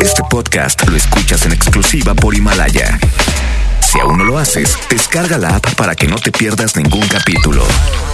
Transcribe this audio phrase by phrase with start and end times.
[0.00, 2.98] Este podcast lo escuchas en exclusiva por Himalaya.
[3.80, 7.62] Si aún no lo haces, descarga la app para que no te pierdas ningún capítulo.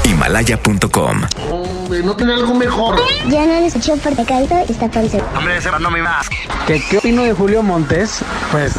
[0.05, 1.23] Himalaya.com.
[1.51, 2.97] Hombre, ¿no tiene algo mejor?
[3.29, 5.19] Ya no le escuché por pecadito y está panza.
[5.37, 6.29] Hombre, ese no me más.
[6.67, 8.21] ¿Qué, ¿Qué opino de Julio Montes?
[8.51, 8.73] Pues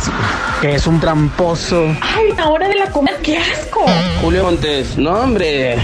[0.61, 1.95] que es un tramposo.
[2.01, 3.85] Ay, la hora de la comida, qué asco.
[4.21, 5.77] Julio Montes, no hombre,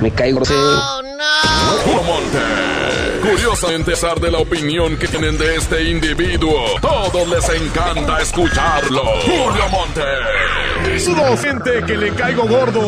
[0.00, 0.40] me caigo.
[0.44, 2.79] Julio Monte.
[3.22, 9.02] Curiosamente, a pesar de la opinión que tienen de este individuo, todos les encanta escucharlo.
[9.22, 10.98] Julio Monte.
[10.98, 12.80] Sudo, gente que le caigo gordo.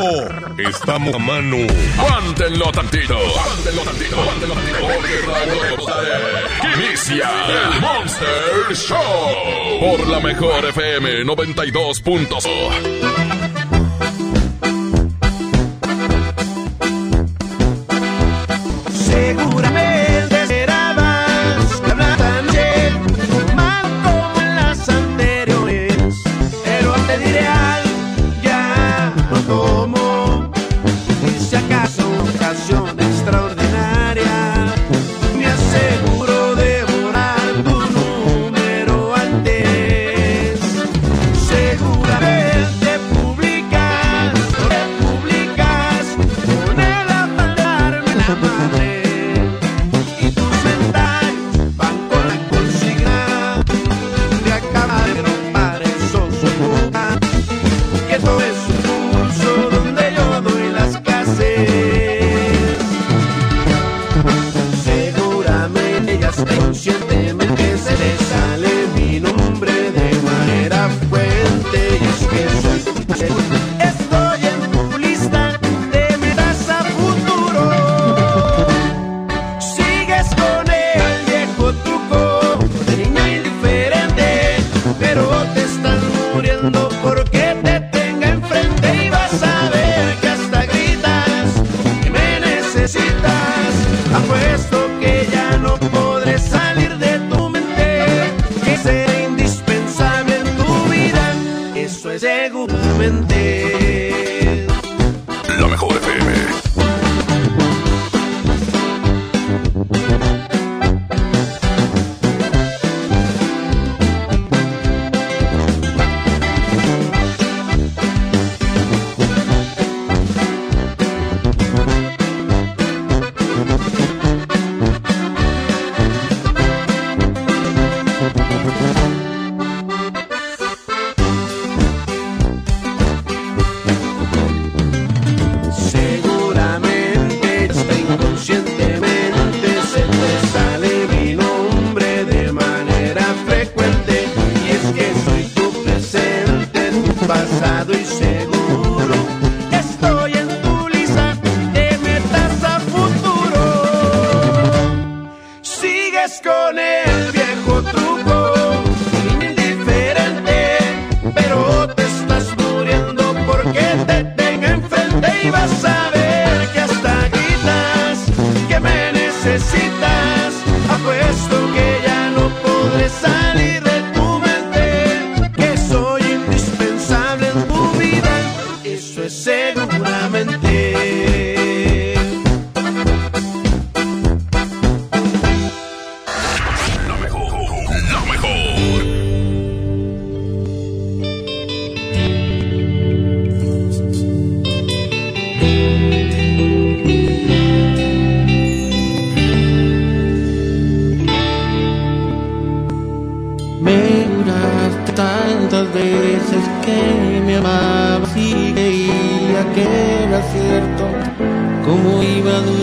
[0.58, 1.56] Estamos a mano.
[1.98, 3.16] Aguántenlo tantito.
[3.16, 4.20] Aguántenlo tantito.
[4.20, 4.78] Aguántenlo tantito.
[4.80, 9.80] Porque Inicia el Monster Show.
[9.80, 13.12] Por la mejor FM 92.0.
[18.90, 19.91] Seguramente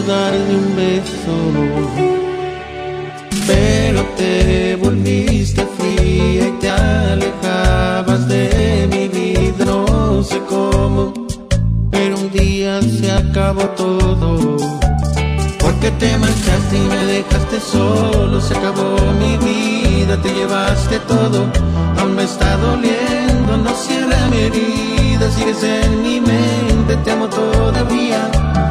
[0.09, 1.36] de un beso?
[3.46, 9.66] Pero te volviste fría y te alejabas de mi vida.
[9.66, 11.14] No sé cómo,
[11.91, 14.58] pero un día se acabó todo.
[15.59, 21.46] Porque te marchaste y me dejaste solo, se acabó mi vida, te llevaste todo,
[22.00, 28.68] aún me está doliendo, no cierra mi herida, sigues en mi mente, te amo todavía.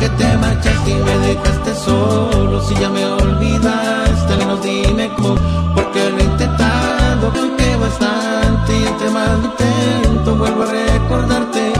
[0.00, 5.34] Porque te marchaste y me dejaste solo, si ya me olvidaste, al menos dime cómo,
[5.74, 11.72] porque lo he intentado, aunque bastante, y entre más intento, vuelvo a recordarte.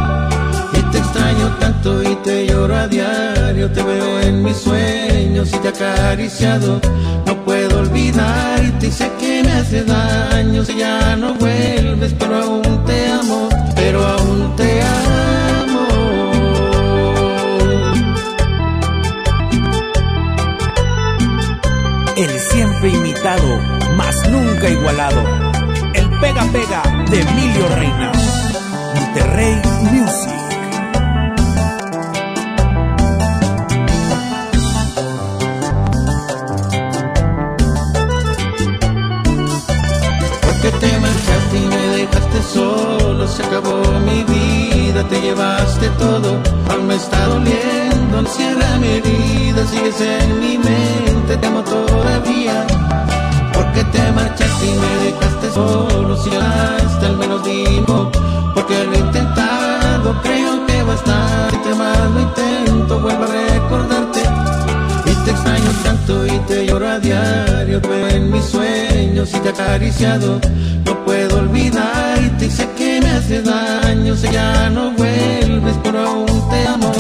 [0.75, 5.57] Y te extraño tanto y te lloro a diario, te veo en mis sueños y
[5.57, 6.79] te he acariciado.
[7.25, 12.85] No puedo olvidarte y sé que me hace daño si ya no vuelves, pero aún
[12.85, 15.40] te amo, pero aún te amo.
[22.89, 23.61] Imitado,
[23.97, 25.23] mas nunca igualado.
[25.95, 28.13] El pega pega de Emilio Reina.
[28.95, 29.61] Monterrey
[29.93, 30.40] Music.
[45.11, 46.39] Te llevaste todo,
[46.71, 52.65] aún me está doliendo, cierra mi herida, sigues en mi mente, te amo todavía.
[53.53, 58.11] Porque te marchaste y me dejaste solo, si hasta al menos dimo,
[58.55, 63.27] porque lo he intentado, creo que va a estar, entre más lo intento, vuelvo a
[63.27, 64.21] recordarte.
[65.07, 69.49] Y te extraño tanto y te lloro a diario, pero en mis sueños y te
[69.49, 70.41] acariciado.
[70.85, 71.59] No puedo me
[73.31, 76.91] hace daño, si ya no vuelves, pero aún te amo,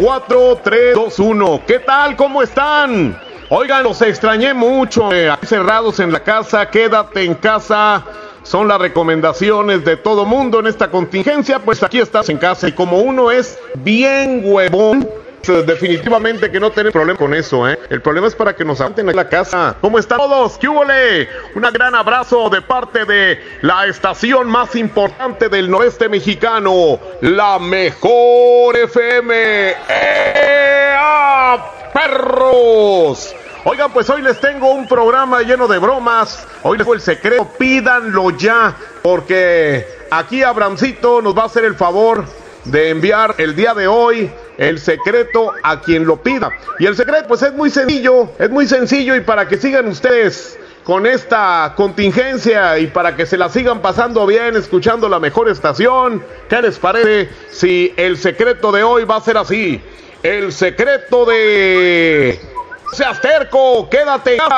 [0.00, 1.62] 4, 3, 2, 1.
[1.66, 2.16] ¿Qué tal?
[2.16, 3.20] ¿Cómo están?
[3.50, 5.12] Oigan, los extrañé mucho.
[5.12, 8.02] Eh, cerrados en la casa, quédate en casa.
[8.42, 11.58] Son las recomendaciones de todo mundo en esta contingencia.
[11.58, 15.06] Pues aquí estás en casa y como uno es bien huevón
[15.44, 17.78] pues, Definitivamente que no tenemos problema con eso, ¿eh?
[17.88, 19.76] El problema es para que nos aguanten en la casa.
[19.80, 20.58] ¿Cómo están todos?
[20.58, 21.28] ¿Qué hubole?
[21.54, 28.76] Un gran abrazo de parte de la estación más importante del noreste mexicano, la mejor
[28.76, 29.74] FM.
[29.88, 31.58] ¡Ea,
[31.92, 33.34] perros!
[33.64, 36.46] Oigan, pues hoy les tengo un programa lleno de bromas.
[36.62, 37.46] Hoy les tengo el secreto.
[37.58, 42.24] Pídanlo ya, porque aquí Abramcito nos va a hacer el favor
[42.64, 46.50] de enviar el día de hoy el secreto a quien lo pida.
[46.78, 50.58] Y el secreto pues es muy sencillo, es muy sencillo y para que sigan ustedes
[50.84, 56.22] con esta contingencia y para que se la sigan pasando bien escuchando la mejor estación,
[56.48, 59.80] ¿qué les parece si el secreto de hoy va a ser así?
[60.22, 62.49] El secreto de...
[62.92, 64.38] Seas terco, quédate.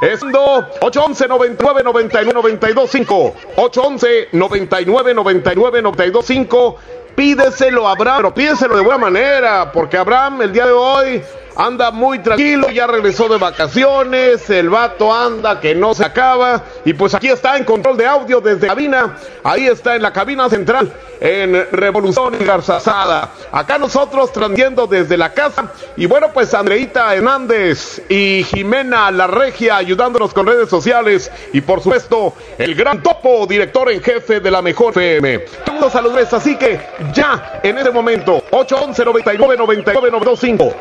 [0.00, 6.76] Es 811 99 99 92 5 811 99 99 92 5
[7.14, 11.22] Pídeselo a Abraham, pero pídeselo de buena manera, porque Abraham el día de hoy
[11.56, 16.92] anda muy tranquilo, ya regresó de vacaciones, el vato anda que no se acaba, y
[16.94, 20.92] pues aquí está en control de audio desde cabina, ahí está en la cabina central,
[21.20, 23.30] en Revolución y Garzazada.
[23.52, 29.76] Acá nosotros transmitiendo desde la casa, y bueno pues Andreita Hernández y Jimena La Regia
[29.76, 34.62] ayudándonos con redes sociales, y por supuesto el gran topo, director en jefe de la
[34.62, 35.40] mejor FM.
[35.64, 36.80] Todos saludos, así que
[37.12, 40.74] ya en este momento, 811 99 99 925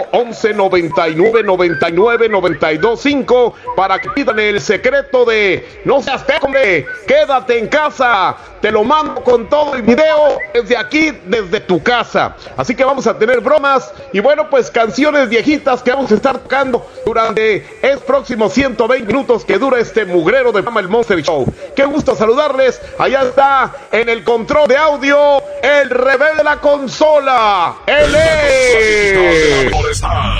[0.00, 7.68] 811 99 99 925 para que pidan el secreto de no seas hombre, quédate en
[7.68, 8.36] casa.
[8.60, 12.34] Te lo mando con todo el video desde aquí, desde tu casa.
[12.56, 16.38] Así que vamos a tener bromas y bueno, pues canciones viejitas que vamos a estar
[16.38, 21.46] tocando durante el próximo 120 minutos que dura este mugrero de fama el Monster Show.
[21.74, 22.80] Qué gusto saludarles.
[22.98, 27.76] Allá está en el control de audio el rebelde de la consola.
[27.86, 29.85] Él es.
[29.90, 30.38] Estar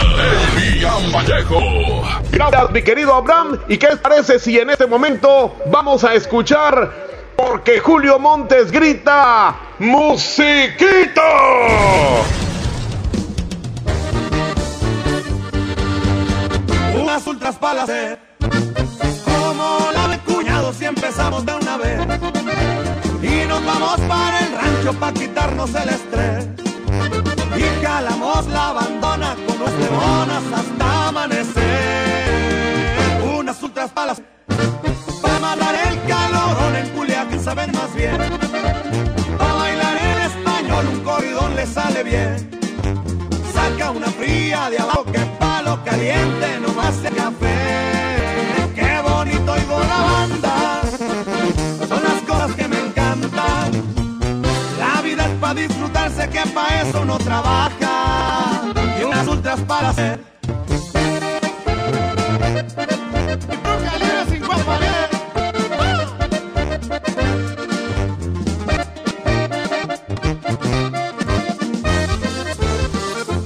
[0.59, 1.61] el Ian Vallejo.
[2.33, 3.61] Gracias, mi querido Abraham.
[3.69, 6.93] ¿Y qué les parece si en este momento vamos a escuchar?
[7.37, 11.23] Porque Julio Montes grita: ¡Musiquita!
[17.01, 18.19] Unas ultras para hacer
[19.25, 22.01] como la de cuñado si empezamos de una vez
[23.23, 26.66] y nos vamos para el rancho para quitarnos el estrés
[27.97, 31.63] y jalamos la bandona con los lemonas hasta amanecer.
[33.39, 34.15] Unas ultras para
[35.23, 38.17] para matar el calorón en Culiacán saben más bien.
[39.39, 42.51] Para bailar en español un corridón le sale bien.
[43.55, 47.55] Saca una fría de abajo que palo caliente no más el café.
[48.75, 50.83] Qué bonito oigo la banda.
[51.89, 53.71] Son las cosas que me encantan.
[54.79, 57.76] La vida es para disfrutarse que pa' eso no trabaja
[59.17, 60.21] las ultras para hacer.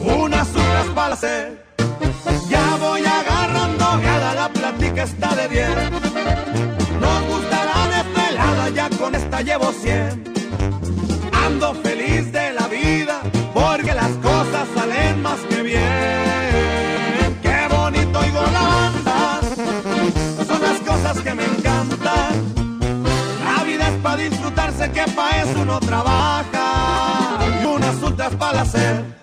[0.00, 1.64] Unas ultras para hacer.
[2.48, 5.74] Ya voy agarrando gala, la plática está de bien.
[7.00, 10.24] Nos gusta la desvelada, ya con esta llevo 100.
[11.46, 12.39] Ando feliz de
[25.04, 27.38] que pa' eso uno trabaja.
[27.62, 29.19] Y unas ultras para hacer.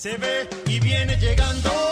[0.00, 1.89] Se ve y viene llegando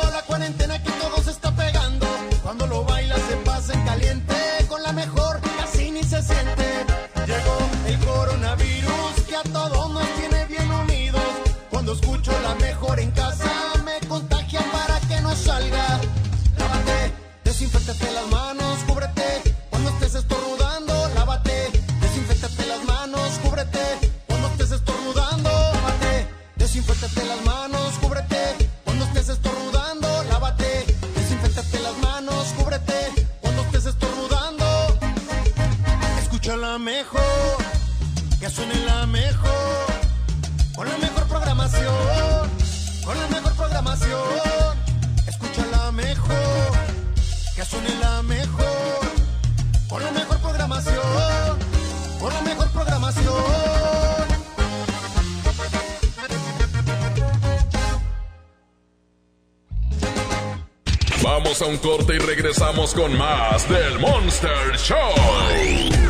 [62.99, 65.15] con más del Monster Show.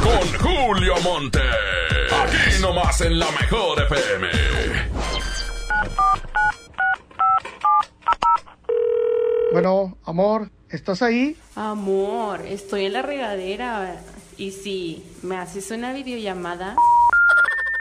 [0.03, 1.41] Con Julio Monte.
[2.23, 4.29] Aquí nomás en la mejor FM.
[9.53, 11.37] Bueno, amor, ¿estás ahí?
[11.57, 14.01] Amor, estoy en la regadera.
[14.39, 16.75] Y si me haces una videollamada.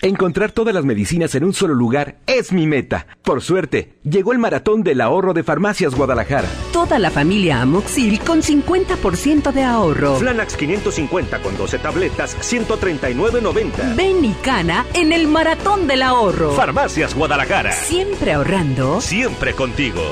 [0.00, 3.08] Encontrar todas las medicinas en un solo lugar es mi meta.
[3.22, 6.48] Por suerte, llegó el maratón del ahorro de Farmacias Guadalajara.
[6.72, 10.16] Toda la familia Amoxil con 50% de ahorro.
[10.16, 13.96] Flanax 550 con 12 tabletas, 139.90.
[13.96, 16.52] Ven y cana en el maratón del ahorro.
[16.52, 17.72] Farmacias Guadalajara.
[17.72, 19.00] Siempre ahorrando.
[19.00, 20.02] Siempre contigo.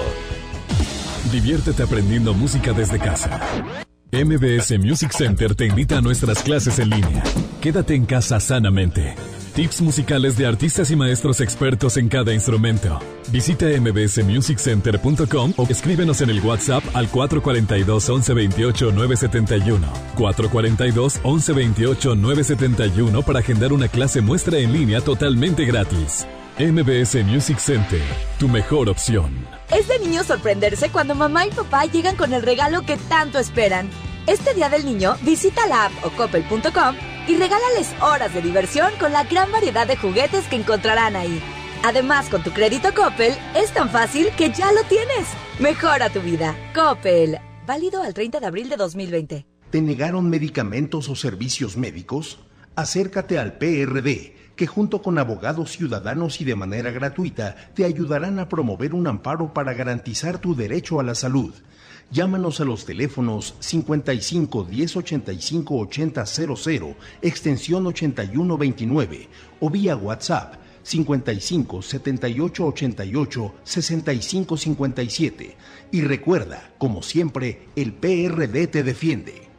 [1.30, 3.40] Diviértete aprendiendo música desde casa.
[4.10, 7.22] MBS Music Center te invita a nuestras clases en línea.
[7.60, 9.14] Quédate en casa sanamente.
[9.56, 13.00] Tips musicales de artistas y maestros expertos en cada instrumento.
[13.30, 19.88] Visita mbsmusiccenter.com o escríbenos en el WhatsApp al 442 1128 971.
[20.14, 26.26] 442 1128 971 para agendar una clase muestra en línea totalmente gratis.
[26.58, 28.02] MBS Music Center,
[28.38, 29.32] tu mejor opción.
[29.70, 33.88] Es de niño sorprenderse cuando mamá y papá llegan con el regalo que tanto esperan.
[34.26, 39.12] Este Día del Niño, visita la app o coppel.com y regálales horas de diversión con
[39.12, 41.40] la gran variedad de juguetes que encontrarán ahí.
[41.84, 45.28] Además, con tu crédito Coppel, es tan fácil que ya lo tienes.
[45.60, 46.54] Mejora tu vida.
[46.74, 47.38] Coppel.
[47.66, 49.46] Válido al 30 de abril de 2020.
[49.70, 52.38] ¿Te negaron medicamentos o servicios médicos?
[52.76, 58.48] Acércate al PRD, que junto con abogados ciudadanos y de manera gratuita te ayudarán a
[58.48, 61.54] promover un amparo para garantizar tu derecho a la salud.
[62.10, 69.28] Llámanos a los teléfonos 55 10 85 80 00, extensión 81 29
[69.60, 75.56] o vía WhatsApp 55 78 88 65 57.
[75.90, 79.55] Y recuerda, como siempre, el PRD te defiende.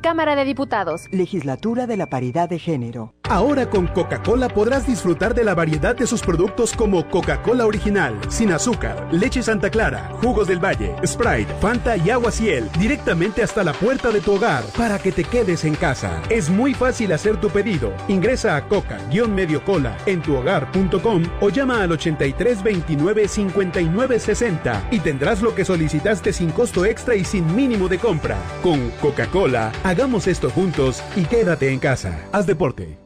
[0.00, 1.08] Cámara de Diputados.
[1.10, 3.12] Legislatura de la Paridad de Género.
[3.28, 8.50] Ahora con Coca-Cola podrás disfrutar de la variedad de sus productos como Coca-Cola Original, sin
[8.50, 13.72] azúcar, leche Santa Clara, jugos del Valle, Sprite, Fanta y agua Ciel, directamente hasta la
[13.72, 16.20] puerta de tu hogar para que te quedes en casa.
[16.28, 17.92] Es muy fácil hacer tu pedido.
[18.08, 25.54] Ingresa a coca-mediocola en tuhogar.com o llama al 83 29 59 60 y tendrás lo
[25.54, 28.38] que solicitaste sin costo extra y sin mínimo de compra.
[28.60, 32.18] Con Coca-Cola, hagamos esto juntos y quédate en casa.
[32.32, 32.96] Haz deporte.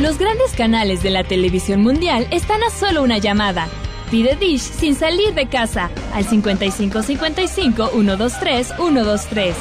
[0.00, 3.68] Los grandes canales de la televisión mundial están a solo una llamada.
[4.10, 9.54] Pide Dish sin salir de casa al 5555 123 123.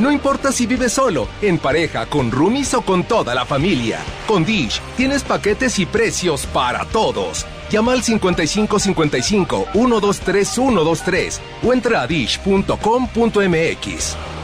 [0.00, 3.98] No importa si vives solo, en pareja, con roomies o con toda la familia.
[4.26, 7.46] Con Dish tienes paquetes y precios para todos.
[7.70, 12.68] Llama al 5555 123 123 o entra a dish.com.mx.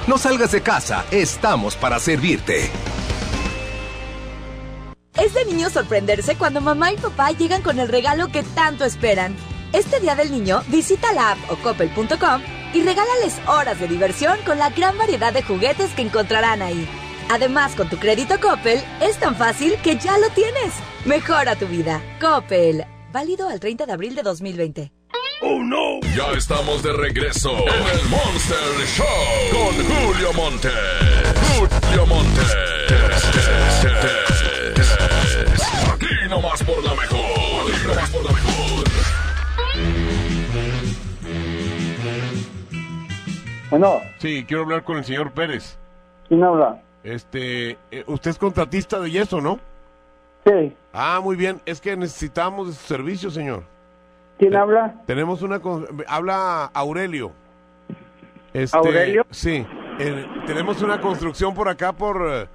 [0.07, 2.71] No salgas de casa, estamos para servirte.
[5.17, 9.35] Es de niño sorprenderse cuando mamá y papá llegan con el regalo que tanto esperan.
[9.73, 12.43] Este día del niño, visita la app o coppel.com
[12.75, 16.87] y regálales horas de diversión con la gran variedad de juguetes que encontrarán ahí.
[17.31, 20.75] Además, con tu crédito Coppel, es tan fácil que ya lo tienes.
[21.07, 22.03] Mejora tu vida.
[22.21, 22.85] Coppel.
[23.15, 24.91] Válido al 30 de abril de 2020.
[25.43, 26.01] ¡Oh, no!
[26.17, 29.07] Ya estamos de regreso en el Monster Show
[29.53, 30.69] con Julio Monte.
[31.47, 32.41] Julio Monte.
[35.93, 37.71] Aquí nomás por la mejor.
[37.71, 38.85] Aquí nomás por la mejor.
[43.71, 45.79] Bueno, Sí, quiero hablar con el señor Pérez.
[46.27, 46.83] ¿quién habla?
[47.05, 49.61] Este, eh, usted es contratista de yeso, ¿no?
[50.47, 50.77] Sí.
[50.93, 51.61] Ah, muy bien.
[51.65, 53.65] Es que necesitamos de su servicio, señor.
[54.39, 55.03] ¿Quién habla?
[55.07, 55.61] Tenemos una...
[55.61, 57.33] con- Habla Aurelio.
[58.53, 59.27] Este, ¿Aurelio?
[59.31, 59.67] Sí.
[59.99, 62.49] eh, tenemos una construcción por acá, por...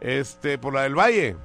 [0.00, 1.36] Este, por la del Valle.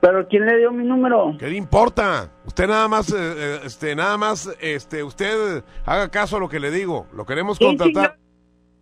[0.00, 1.34] ¿Pero quién le dio mi número?
[1.38, 2.30] ¿Qué le importa?
[2.44, 6.60] Usted nada más, eh, eh, este, nada más, este, usted haga caso a lo que
[6.60, 7.06] le digo.
[7.14, 8.18] Lo queremos ¿Quién contratar.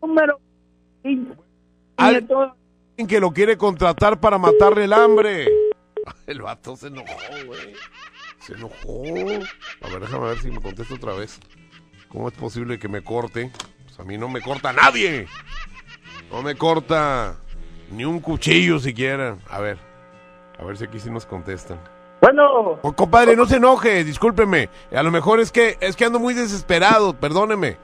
[0.02, 0.40] número?
[1.96, 2.26] Alguien
[3.08, 5.46] que lo quiere contratar para matarle el hambre.
[6.26, 7.06] El vato se enojó,
[7.46, 7.74] güey.
[8.40, 9.02] Se enojó.
[9.82, 11.38] A ver, déjame ver si me contesta otra vez.
[12.08, 13.50] ¿Cómo es posible que me corte?
[13.84, 15.26] Pues a mí no me corta nadie.
[16.30, 17.36] No me corta
[17.90, 19.36] ni un cuchillo siquiera.
[19.48, 19.78] A ver,
[20.58, 21.80] a ver si aquí sí nos contestan.
[22.20, 22.78] Bueno.
[22.82, 24.68] Oh, compadre, no se enoje, discúlpeme.
[24.94, 27.78] A lo mejor es que es que ando muy desesperado, perdóneme.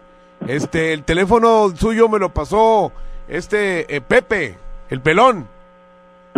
[0.46, 2.92] Este, el teléfono suyo me lo pasó
[3.26, 4.56] este eh, Pepe,
[4.90, 5.48] el pelón.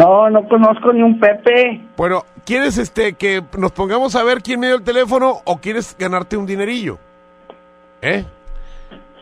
[0.00, 1.80] No, no conozco ni un Pepe.
[1.96, 5.94] Bueno, ¿quieres este que nos pongamos a ver quién me dio el teléfono o quieres
[5.98, 6.98] ganarte un dinerillo?
[8.00, 8.24] ¿Eh?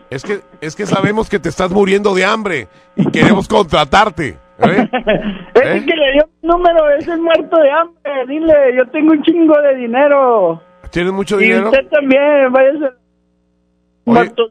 [0.08, 4.38] Es que es que sabemos que te estás muriendo de hambre y queremos contratarte.
[4.58, 4.88] ¿eh?
[5.54, 8.26] Ese que le dio mi número es el muerto de hambre.
[8.28, 10.62] Dile, yo tengo un chingo de dinero.
[10.90, 11.70] ¿Tienes mucho y dinero?
[11.70, 12.94] usted también, váyase.
[14.04, 14.42] Muerto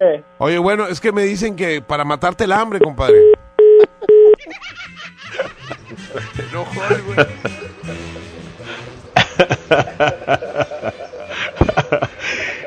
[0.00, 3.16] de- Oye, bueno, es que me dicen que para matarte el hambre, compadre.
[7.06, 7.26] Güey.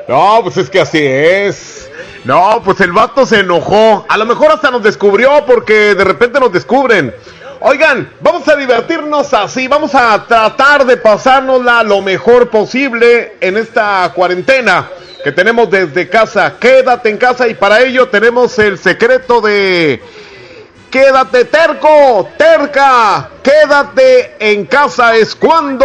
[0.08, 1.90] No, pues es que así es.
[2.24, 4.06] No, pues el vato se enojó.
[4.08, 7.14] A lo mejor hasta nos descubrió porque de repente nos descubren.
[7.60, 14.10] Oigan, vamos a divertirnos así, vamos a tratar de pasárnosla lo mejor posible en esta
[14.14, 14.88] cuarentena
[15.22, 16.54] que tenemos desde casa.
[16.58, 20.00] Quédate en casa y para ello tenemos el secreto de...
[20.90, 25.84] Quédate terco, terca, quédate en casa es cuando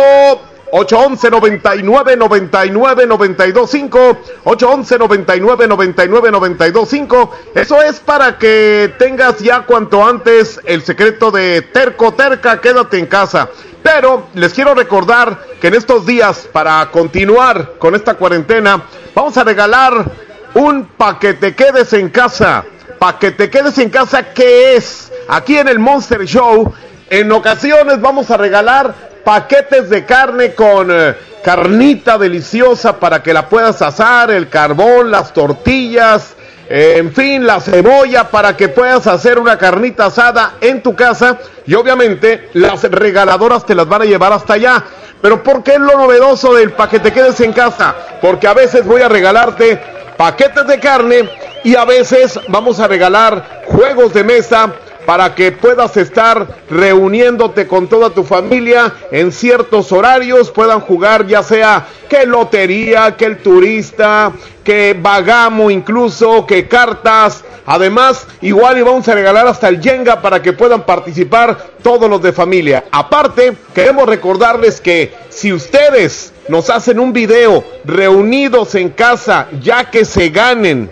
[0.72, 10.06] 811 99 99 925 811 99 99 925 Eso es para que tengas ya cuanto
[10.06, 13.50] antes el secreto de terco terca, quédate en casa.
[13.84, 19.44] Pero les quiero recordar que en estos días, para continuar con esta cuarentena, vamos a
[19.44, 20.06] regalar
[20.54, 22.63] un paquete quedes en casa.
[23.04, 25.12] Pa' que te quedes en casa, ¿qué es?
[25.28, 26.74] Aquí en el Monster Show,
[27.10, 31.13] en ocasiones vamos a regalar paquetes de carne con eh,
[31.44, 36.34] carnita deliciosa para que la puedas asar, el carbón, las tortillas,
[36.70, 41.39] eh, en fin, la cebolla para que puedas hacer una carnita asada en tu casa
[41.66, 44.82] y obviamente las regaladoras te las van a llevar hasta allá.
[45.22, 47.94] Pero ¿por qué es lo novedoso del paquete quedes en casa?
[48.22, 51.29] Porque a veces voy a regalarte paquetes de carne
[51.65, 54.73] y a veces vamos a regalar juegos de mesa
[55.05, 61.43] para que puedas estar reuniéndote con toda tu familia en ciertos horarios, puedan jugar ya
[61.43, 64.31] sea que lotería, que el turista,
[64.63, 67.43] que vagamo incluso, que cartas.
[67.65, 72.21] Además, igual y vamos a regalar hasta el Jenga para que puedan participar todos los
[72.21, 72.86] de familia.
[72.91, 80.06] Aparte, queremos recordarles que si ustedes nos hacen un video reunidos en casa, ya que
[80.06, 80.91] se ganen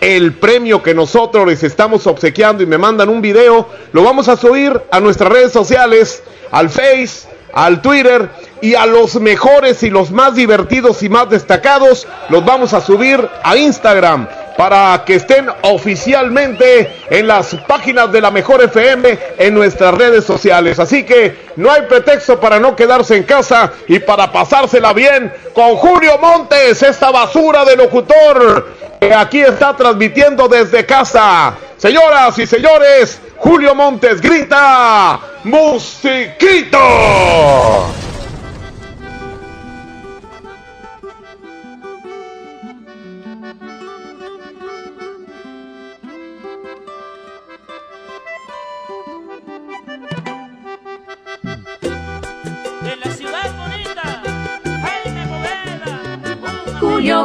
[0.00, 4.36] el premio que nosotros les estamos obsequiando y me mandan un video, lo vamos a
[4.36, 10.10] subir a nuestras redes sociales, al Face, al Twitter y a los mejores y los
[10.10, 16.92] más divertidos y más destacados los vamos a subir a Instagram para que estén oficialmente
[17.08, 20.78] en las páginas de la Mejor FM en nuestras redes sociales.
[20.78, 25.76] Así que no hay pretexto para no quedarse en casa y para pasársela bien con
[25.76, 28.68] Julio Montes, esta basura de locutor
[29.00, 31.54] que aquí está transmitiendo desde casa.
[31.78, 36.78] Señoras y señores, Julio Montes grita, musiquito.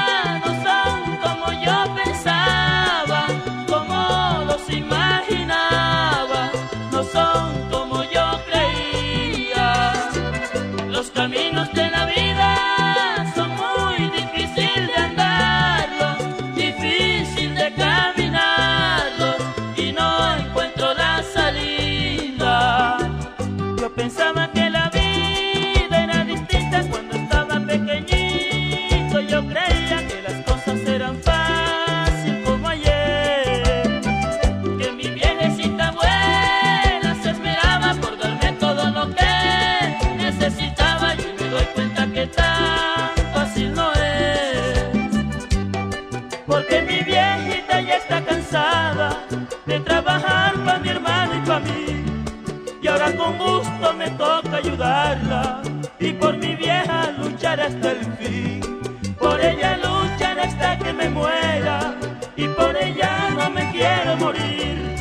[57.91, 58.61] el fin.
[59.19, 61.95] Por ella luchar hasta que me muera
[62.37, 64.92] y por ella no me quiero morir.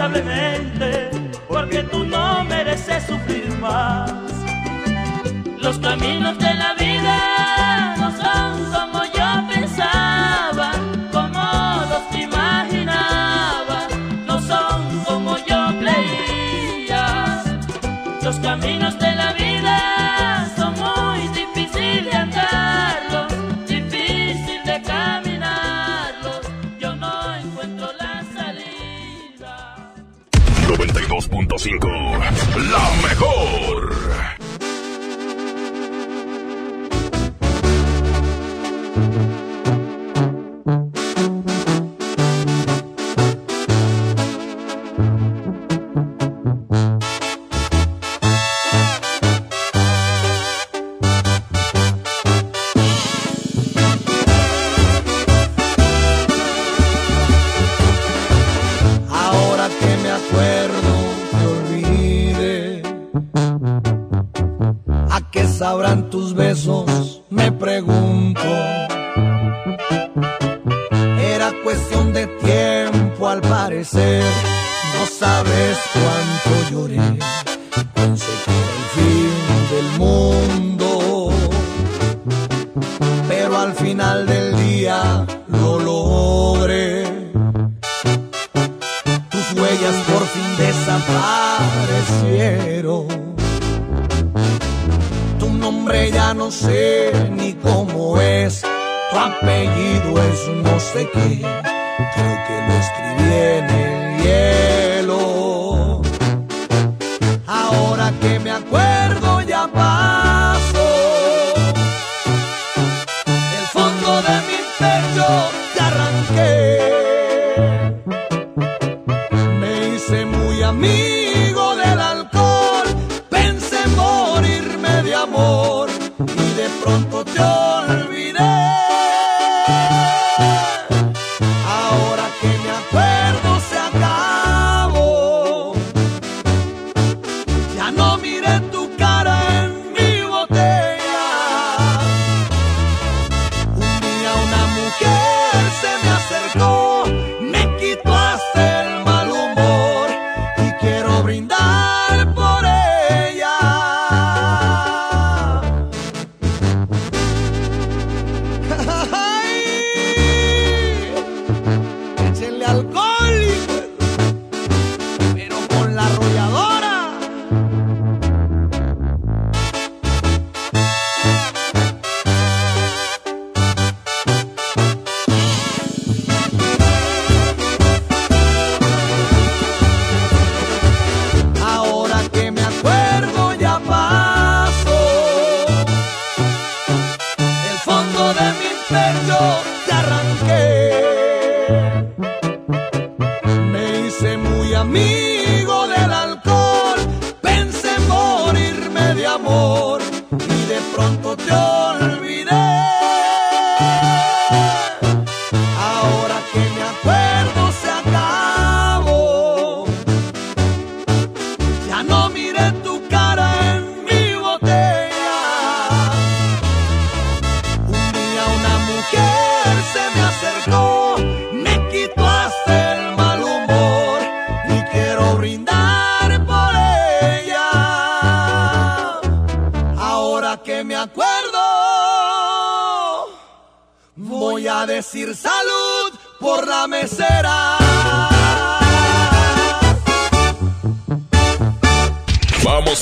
[0.00, 1.10] incansablemente,
[1.46, 4.10] porque tú no mereces sufrir más.
[5.58, 6.69] Los caminos de la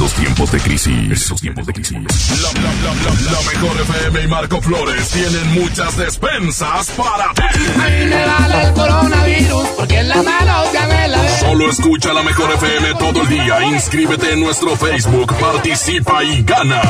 [0.00, 1.10] Estos tiempos de crisis.
[1.10, 1.92] Estos tiempos de crisis.
[1.92, 7.42] La, mejor FM y Marco Flores tienen muchas despensas para ti.
[7.42, 11.28] A mí me vale el coronavirus porque en la mano ya me la.
[11.40, 13.62] Solo escucha la mejor FM todo el día.
[13.62, 16.80] Inscríbete en nuestro Facebook, participa y gana.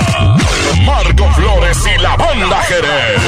[0.85, 3.20] Marco Flores y la banda Jerez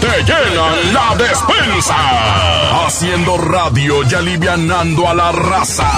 [0.00, 2.86] te llenan la despensa.
[2.86, 5.90] Haciendo radio y alivianando a la raza.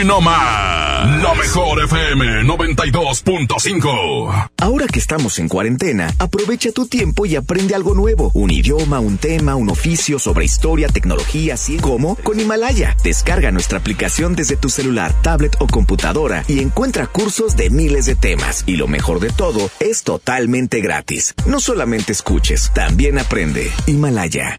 [0.00, 1.22] Aquí nomás.
[1.22, 4.50] La mejor FM 92.5.
[4.56, 8.30] Ahora que estamos en cuarentena, aprovecha tu tiempo y aprende algo nuevo.
[8.32, 12.96] Un idioma, un tema, un oficio sobre historia, tecnología, así como con Himalaya.
[13.04, 18.14] Descarga nuestra aplicación desde tu celular, tablet o computadora y encuentra cursos de miles de
[18.14, 18.64] temas.
[18.66, 21.34] Y lo mejor de todo, es totalmente gratis.
[21.44, 23.70] No solamente escuches, también aprende.
[23.86, 24.58] Himalaya.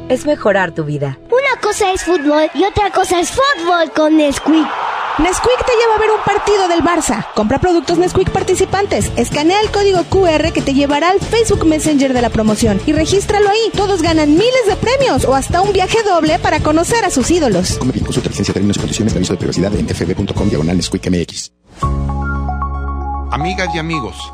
[0.11, 1.17] es mejorar tu vida.
[1.29, 4.67] Una cosa es fútbol y otra cosa es fútbol con Nesquik.
[5.19, 7.25] Nesquik te lleva a ver un partido del Barça.
[7.33, 9.11] Compra productos Nesquik participantes.
[9.15, 13.49] Escanea el código QR que te llevará al Facebook Messenger de la promoción y regístralo
[13.49, 13.71] ahí.
[13.73, 17.77] Todos ganan miles de premios o hasta un viaje doble para conocer a sus ídolos.
[17.77, 21.09] Come bien, consulta licencia, términos y condiciones de aviso de privacidad en fb.com diagonal Nesquik
[21.09, 21.51] MX.
[23.31, 24.33] Amigas y amigos,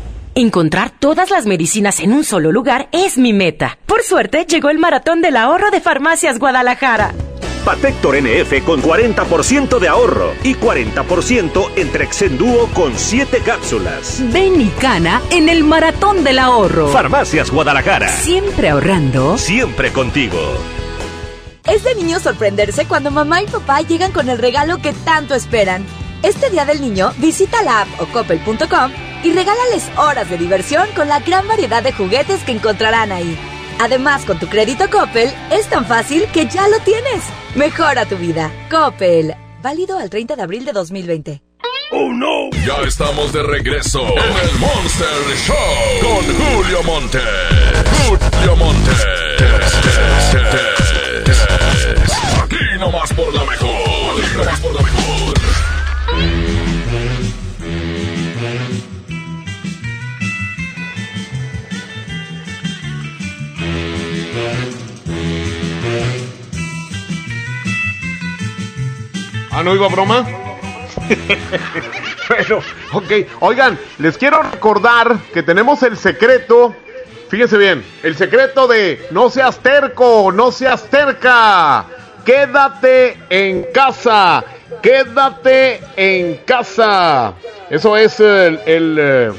[0.33, 3.77] Encontrar todas las medicinas en un solo lugar es mi meta.
[3.85, 7.13] Por suerte, llegó el maratón del ahorro de Farmacias Guadalajara.
[7.65, 14.21] Patector NF con 40% de ahorro y 40% en Trexendúo con 7 cápsulas.
[14.31, 16.87] Ven y cana en el maratón del ahorro.
[16.87, 18.07] Farmacias Guadalajara.
[18.07, 19.37] Siempre ahorrando.
[19.37, 20.39] Siempre contigo.
[21.67, 25.85] Es de niño sorprenderse cuando mamá y papá llegan con el regalo que tanto esperan.
[26.23, 31.07] Este día del niño, visita la app o coppel.com y regálales horas de diversión con
[31.07, 33.37] la gran variedad de juguetes que encontrarán ahí.
[33.79, 37.23] Además, con tu crédito Coppel, es tan fácil que ya lo tienes.
[37.55, 38.51] Mejora tu vida.
[38.69, 39.35] Coppel.
[39.61, 41.41] Válido al 30 de abril de 2020.
[41.93, 42.49] ¡Oh, no!
[42.65, 45.07] Ya estamos de regreso en el Monster
[45.45, 45.55] Show
[46.01, 47.19] con Julio Monte.
[48.07, 48.91] Julio Monte.
[52.43, 53.71] Aquí nomás por la mejor.
[54.23, 55.33] Aquí nomás por la mejor.
[69.53, 70.25] Ah, ¿no iba broma?
[72.29, 73.11] bueno, ok.
[73.41, 76.73] Oigan, les quiero recordar que tenemos el secreto.
[77.29, 81.85] Fíjense bien, el secreto de no seas terco, no seas terca.
[82.25, 84.43] Quédate en casa.
[84.81, 87.33] Quédate en casa.
[87.69, 89.31] Eso es el, el, eh,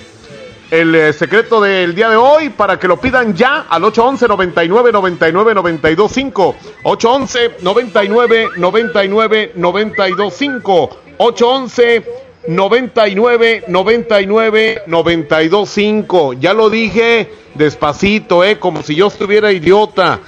[0.73, 4.91] el, eh, secreto del día de hoy para que lo pidan ya al 811 99
[4.91, 12.05] 99 92 5 811 99 99 92 5 811
[12.49, 20.21] 99 99 92 5 ya lo dije despacito eh como si yo estuviera idiota.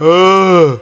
[0.00, 0.76] Ah.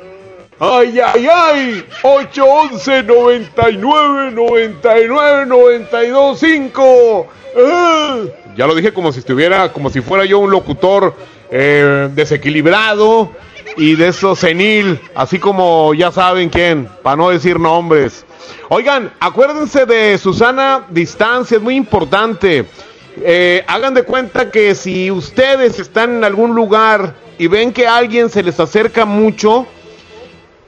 [0.58, 1.84] Ay, ay, ay.
[2.02, 7.26] 811 99 99 92 5.
[7.58, 8.18] Ah.
[8.56, 11.14] Ya lo dije como si estuviera, como si fuera yo un locutor
[11.50, 13.30] eh, desequilibrado
[13.76, 18.24] y de eso senil, así como ya saben quién, para no decir nombres.
[18.70, 22.64] Oigan, acuérdense de Susana Distancia, es muy importante.
[23.22, 28.30] eh, hagan de cuenta que si ustedes están en algún lugar y ven que alguien
[28.30, 29.66] se les acerca mucho,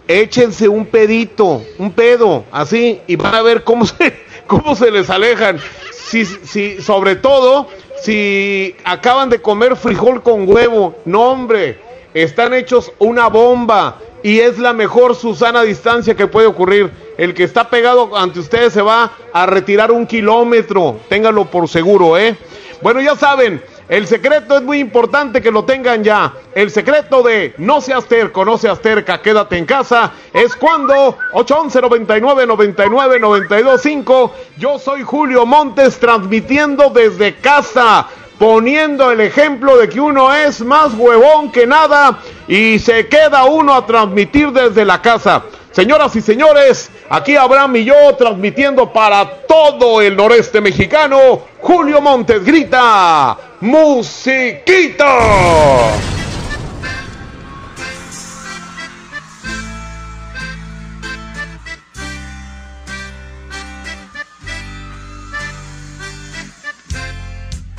[0.09, 5.09] échense un pedito, un pedo, así, y van a ver cómo se, cómo se les
[5.11, 5.61] alejan.
[5.93, 7.69] Si, si, sobre todo,
[8.03, 11.79] si acaban de comer frijol con huevo, no hombre,
[12.15, 16.91] están hechos una bomba y es la mejor Susana distancia que puede ocurrir.
[17.19, 22.17] El que está pegado ante ustedes se va a retirar un kilómetro, ténganlo por seguro,
[22.17, 22.37] ¿eh?
[22.81, 26.35] Bueno, ya saben, el secreto es muy importante que lo tengan ya.
[26.55, 31.81] El secreto de no seas terco, no seas terca, quédate en casa, es cuando 811
[31.81, 34.35] 99 99 925.
[34.59, 38.07] Yo soy Julio Montes transmitiendo desde casa,
[38.39, 43.73] poniendo el ejemplo de que uno es más huevón que nada y se queda uno
[43.73, 45.45] a transmitir desde la casa.
[45.79, 51.43] Señoras y señores, aquí Abraham y yo transmitiendo para todo el noreste mexicano.
[51.61, 55.07] Julio Montes grita, musiquita.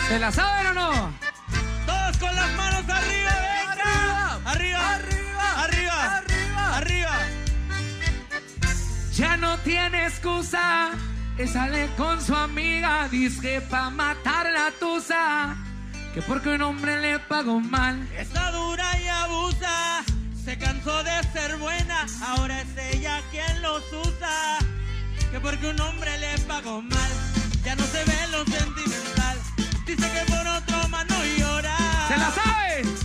[0.08, 1.09] ¿Se la saben o no?
[10.10, 10.92] Excusa.
[11.38, 13.08] Que sale con su amiga.
[13.10, 15.56] Dice pa' matar la tusa.
[16.14, 17.96] Que porque un hombre le pagó mal.
[18.18, 20.04] Está dura y abusa.
[20.44, 22.06] Se cansó de ser buena.
[22.28, 24.58] Ahora es ella quien los usa.
[25.32, 27.12] Que porque un hombre le pagó mal.
[27.64, 29.38] Ya no se ve lo sentimental.
[29.86, 31.78] Dice que por otro más no llora.
[32.08, 32.99] ¿Se la sabe?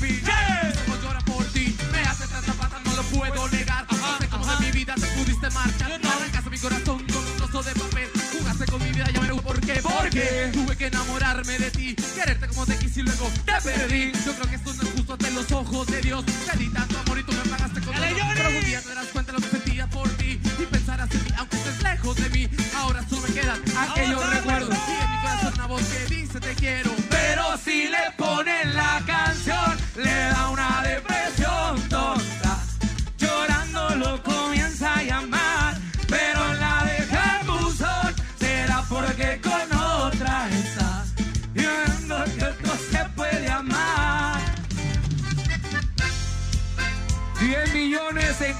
[0.00, 1.76] Mis ojos lloran por ti.
[1.92, 3.86] Me hace tanta falta, no lo puedo negar.
[3.90, 5.92] No sé cómo de mi vida te pudiste marchar.
[5.92, 8.08] Arrancaste mi corazón con un trozo de papel.
[8.32, 9.80] Jugaste con mi vida, ya veré por qué.
[9.82, 11.94] Porque tuve que enamorarme de ti.
[11.94, 14.12] Quererte como te quise y luego te perdí.
[14.26, 16.24] Yo creo que esto no es justo ante los ojos de Dios.
[16.26, 18.32] Te di tanto amor y tú me pagaste con dolor.
[18.34, 20.40] Pero algún día te darás cuenta de lo que sentía por ti.
[20.58, 22.48] Y pensarás en mí, aunque estés lejos de mí.
[22.76, 24.76] Ahora solo me quedan aquellos recuerdos.
[24.88, 27.03] Y en mi corazón una voz que dice te quiero.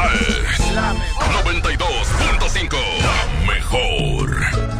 [0.00, 0.94] La
[1.42, 2.78] 92.5.
[3.02, 4.79] La mejor.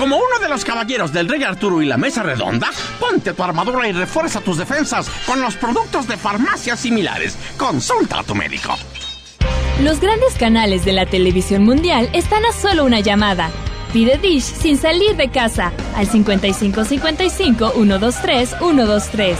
[0.00, 3.86] Como uno de los caballeros del Rey Arturo y la Mesa Redonda, ponte tu armadura
[3.86, 7.36] y refuerza tus defensas con los productos de farmacias similares.
[7.58, 8.74] Consulta a tu médico.
[9.82, 13.50] Los grandes canales de la televisión mundial están a solo una llamada.
[13.92, 19.36] Pide Dish sin salir de casa al 5555 123 123.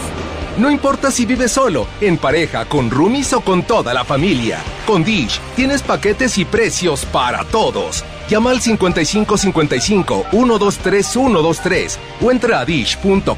[0.57, 4.59] No importa si vives solo, en pareja, con roomies o con toda la familia.
[4.85, 8.03] Con Dish tienes paquetes y precios para todos.
[8.29, 13.33] Llama al 5555 123 123 o entra a dish.com.mx.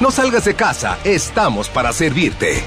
[0.00, 2.62] No salgas de casa, estamos para servirte.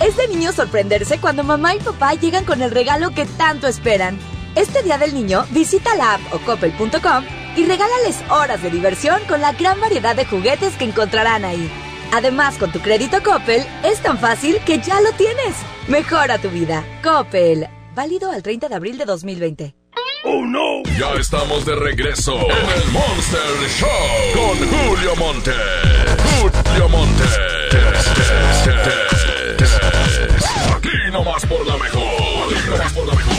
[0.00, 4.18] Es de niño sorprenderse cuando mamá y papá llegan con el regalo que tanto esperan.
[4.56, 9.40] Este día del niño, visita la app o coppel.com y regálales horas de diversión con
[9.40, 11.70] la gran variedad de juguetes que encontrarán ahí.
[12.12, 15.54] Además, con tu crédito Coppel, es tan fácil que ya lo tienes.
[15.88, 16.84] Mejora tu vida.
[17.02, 17.68] Coppel.
[17.94, 19.74] Válido al 30 de abril de 2020.
[20.26, 20.82] ¡Oh, no!
[20.98, 23.88] Ya estamos de regreso en el Monster Show
[24.32, 25.52] con Julio Monte.
[26.40, 27.24] Julio Monte.
[30.74, 32.02] Aquí nomás por la mejor.
[32.02, 33.33] Aquí nomás por la mejor.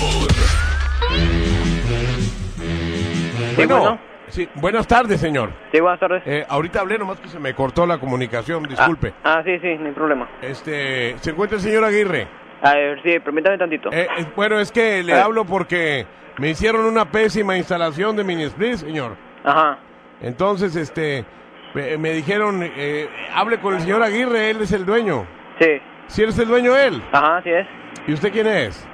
[3.55, 5.51] Bueno, sí, buenas tardes, señor.
[5.71, 6.23] Sí, buenas tardes.
[6.25, 9.13] Eh, ahorita hablé, nomás que se me cortó la comunicación, disculpe.
[9.23, 10.27] Ah, sí, sí, no hay problema.
[10.41, 12.27] Este, ¿se encuentra el señor Aguirre?
[12.61, 13.91] A ver, sí, permítame tantito.
[13.91, 16.05] Eh, eh, bueno, es que le hablo porque
[16.37, 19.15] me hicieron una pésima instalación de mini split, señor.
[19.43, 19.77] Ajá.
[20.21, 21.25] Entonces, este,
[21.73, 25.25] me, me dijeron, eh, hable con el señor Aguirre, él es el dueño.
[25.59, 25.81] Sí.
[26.07, 27.01] ¿Sí eres el dueño él?
[27.11, 27.67] Ajá, sí es.
[28.07, 28.87] ¿Y usted quién es?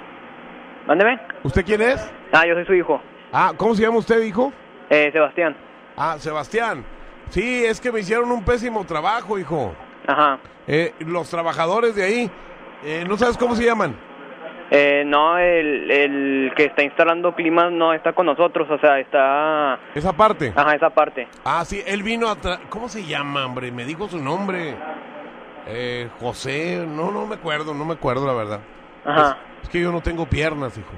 [0.87, 1.19] Mándeme.
[1.43, 2.11] ¿Usted quién es?
[2.31, 3.01] Ah, yo soy su hijo.
[3.31, 4.51] Ah, ¿cómo se llama usted, hijo?
[4.89, 5.55] Eh, Sebastián.
[5.95, 6.83] Ah, Sebastián.
[7.29, 9.73] Sí, es que me hicieron un pésimo trabajo, hijo.
[10.07, 10.39] Ajá.
[10.67, 12.31] Eh, los trabajadores de ahí,
[12.83, 13.95] eh, ¿no sabes cómo se llaman?
[14.73, 19.79] Eh, no, el, el que está instalando climas no está con nosotros, o sea, está...
[19.95, 20.53] Esa parte.
[20.55, 21.27] Ajá, esa parte.
[21.43, 22.37] Ah, sí, él vino a...
[22.37, 23.71] tra- ¿Cómo se llama, hombre?
[23.71, 24.75] Me dijo su nombre.
[25.67, 28.59] Eh, José, no, no me acuerdo, no me acuerdo, la verdad.
[29.05, 29.37] Ajá.
[29.57, 30.91] Es, es que yo no tengo piernas, hijo.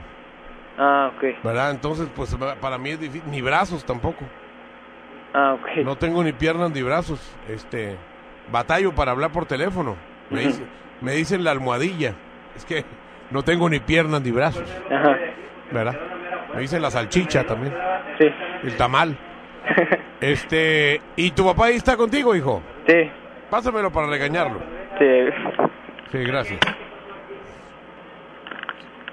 [0.77, 1.43] Ah, ok.
[1.43, 1.71] ¿Verdad?
[1.71, 3.29] Entonces, pues para mí es difícil.
[3.29, 4.25] Ni brazos tampoco.
[5.33, 5.83] Ah, ok.
[5.83, 7.19] No tengo ni piernas ni brazos.
[7.47, 7.95] Este,
[8.51, 9.95] batallo para hablar por teléfono.
[10.29, 10.47] Me, Ujú.
[10.49, 10.63] dice-
[11.01, 12.13] me dicen la almohadilla.
[12.55, 12.83] Es que
[13.31, 14.67] no tengo ni piernas ni brazos.
[14.91, 15.17] Ajá.
[15.71, 15.95] ¿Verdad?
[16.53, 17.73] Me dicen la salchicha también.
[18.19, 18.25] Sí.
[18.63, 19.17] El tamal.
[20.21, 22.61] Este, ¿y tu papá ahí está contigo, hijo?
[22.87, 23.11] Sí.
[23.49, 24.61] Pásamelo para regañarlo.
[24.97, 25.05] Sí.
[26.13, 26.59] Sí, gracias.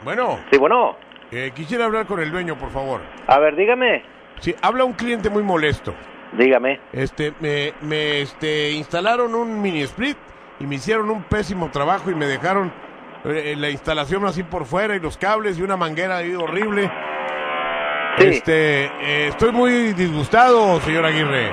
[0.04, 0.38] Bueno.
[0.52, 0.96] Sí, bueno.
[1.32, 3.00] Eh, quisiera hablar con el dueño, por favor.
[3.26, 4.02] A ver, dígame.
[4.40, 5.94] Sí, habla un cliente muy molesto.
[6.32, 6.80] Dígame.
[6.92, 10.16] Este, me, me este, instalaron un mini split
[10.58, 12.72] y me hicieron un pésimo trabajo y me dejaron
[13.24, 16.90] eh, la instalación así por fuera y los cables y una manguera ahí horrible.
[18.18, 21.50] Este, eh, estoy muy disgustado, señor Aguirre.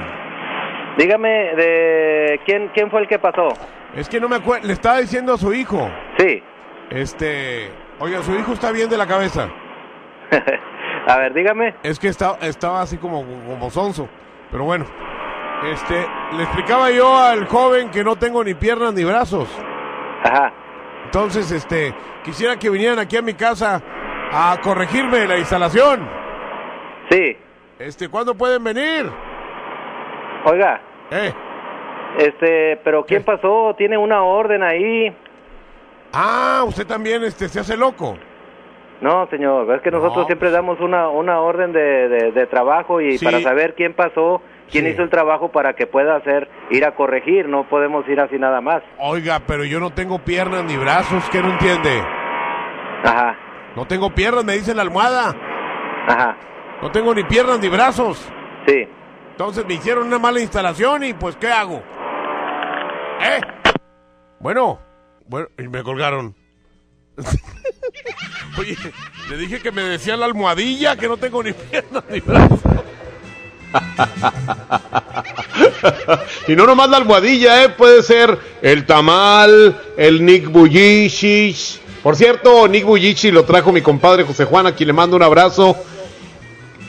[0.97, 3.49] Dígame, de quién, quién fue el que pasó.
[3.95, 5.89] Es que no me acuerdo, le estaba diciendo a su hijo.
[6.17, 6.41] Sí.
[6.89, 7.69] Este,
[7.99, 9.49] oiga, su hijo está bien de la cabeza.
[11.07, 11.75] A ver, dígame.
[11.83, 14.09] Es que está, estaba así como, como sonso.
[14.51, 14.85] Pero bueno,
[15.65, 16.05] este,
[16.35, 19.49] le explicaba yo al joven que no tengo ni piernas ni brazos.
[20.23, 20.51] Ajá.
[21.05, 23.81] Entonces, este, quisiera que vinieran aquí a mi casa
[24.31, 26.07] a corregirme la instalación.
[27.09, 27.37] Sí.
[27.79, 29.09] Este, ¿cuándo pueden venir?
[30.45, 30.81] Oiga.
[31.11, 31.33] Eh.
[32.17, 33.73] Este, pero ¿quién pasó?
[33.77, 35.15] Tiene una orden ahí.
[36.11, 38.17] Ah, usted también, este, se hace loco.
[39.01, 40.25] No, señor, es que nosotros No.
[40.25, 43.25] siempre damos una, una orden de, de, de trabajo y Sí.
[43.25, 44.41] para saber quién pasó,
[44.71, 44.91] quién Sí.
[44.91, 48.59] hizo el trabajo para que pueda hacer, ir a corregir, no podemos ir así nada
[48.59, 48.81] más.
[48.97, 52.01] Oiga, pero yo no tengo piernas ni brazos, ¿qué no entiende?
[53.03, 53.37] Ajá.
[53.75, 55.35] No tengo piernas, me dice la almohada.
[56.07, 56.35] Ajá.
[56.81, 58.27] No tengo ni piernas ni brazos.
[58.65, 58.87] Sí.
[59.31, 61.83] Entonces me hicieron una mala instalación y pues, ¿qué hago?
[63.21, 63.39] ¿Eh?
[64.39, 64.79] Bueno,
[65.27, 66.33] bueno, y me colgaron.
[68.57, 68.75] Oye,
[69.29, 72.59] le dije que me decía la almohadilla que no tengo ni piernas ni brazos.
[76.47, 77.69] y no nomás la almohadilla, ¿eh?
[77.69, 81.79] Puede ser el tamal, el Nick Bullichis.
[82.01, 85.23] Por cierto, Nick Bullichis lo trajo mi compadre José Juan, a quien le mando un
[85.23, 85.75] abrazo.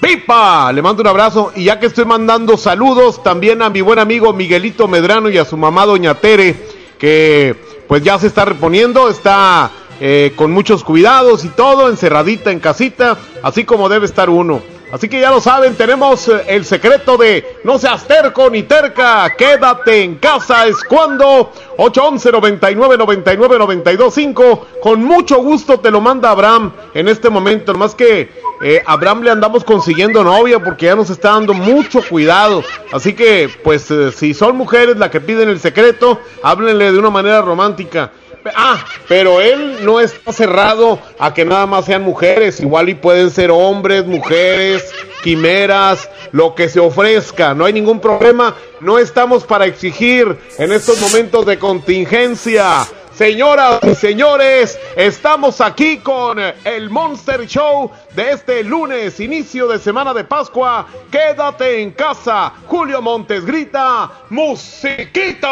[0.00, 0.72] ¡Pipa!
[0.72, 1.52] Le mando un abrazo.
[1.56, 5.44] Y ya que estoy mandando saludos también a mi buen amigo Miguelito Medrano y a
[5.44, 6.54] su mamá Doña Tere,
[6.98, 7.56] que
[7.88, 13.18] pues ya se está reponiendo, está eh, con muchos cuidados y todo, encerradita en casita,
[13.42, 14.62] así como debe estar uno.
[14.90, 19.28] Así que ya lo saben, tenemos eh, el secreto de no seas terco ni terca,
[19.36, 24.66] quédate en casa, es cuando 811 99 99 92 5.
[24.82, 27.72] Con mucho gusto te lo manda Abraham en este momento.
[27.74, 28.30] Nomás que
[28.62, 32.64] eh, Abraham le andamos consiguiendo novia porque ya nos está dando mucho cuidado.
[32.90, 37.10] Así que, pues, eh, si son mujeres las que piden el secreto, háblenle de una
[37.10, 38.10] manera romántica.
[38.54, 43.30] Ah, pero él no está cerrado a que nada más sean mujeres, igual y pueden
[43.30, 44.92] ser hombres, mujeres,
[45.22, 51.00] quimeras, lo que se ofrezca, no hay ningún problema, no estamos para exigir en estos
[51.00, 52.86] momentos de contingencia.
[53.18, 60.14] Señoras y señores, estamos aquí con el Monster Show de este lunes, inicio de semana
[60.14, 60.86] de Pascua.
[61.10, 62.52] Quédate en casa.
[62.66, 65.48] Julio Montes grita, musiquito.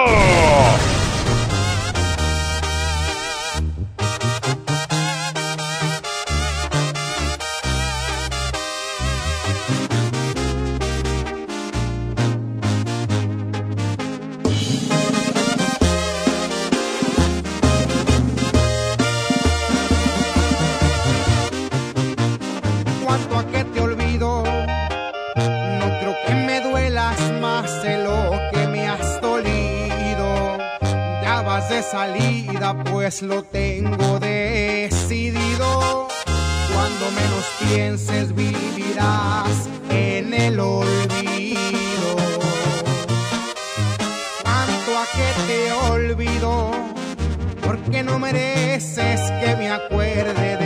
[31.96, 36.08] Salida, pues lo tengo decidido.
[36.74, 42.10] Cuando menos pienses, vivirás en el olvido.
[44.42, 46.70] Cuanto a que te olvido,
[47.66, 50.65] porque no mereces que mi Vamos a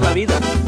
[0.00, 0.63] la vida.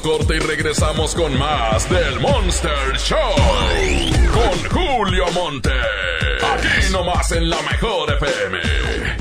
[0.00, 3.18] Corte y regresamos con más del Monster Show.
[4.32, 5.70] Con Julio Monte.
[6.52, 8.58] Aquí nomás en la mejor FM.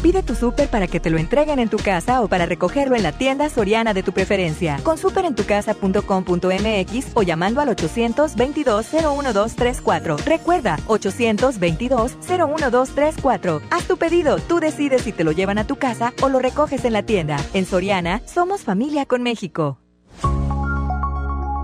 [0.01, 3.03] Pide tu súper para que te lo entreguen en tu casa o para recogerlo en
[3.03, 4.79] la tienda soriana de tu preferencia.
[4.83, 10.23] Con superentucasa.com.mx o llamando al 822-01234.
[10.23, 13.61] Recuerda, 822-01234.
[13.69, 16.85] Haz tu pedido, tú decides si te lo llevan a tu casa o lo recoges
[16.85, 17.37] en la tienda.
[17.53, 19.79] En Soriana, somos familia con México.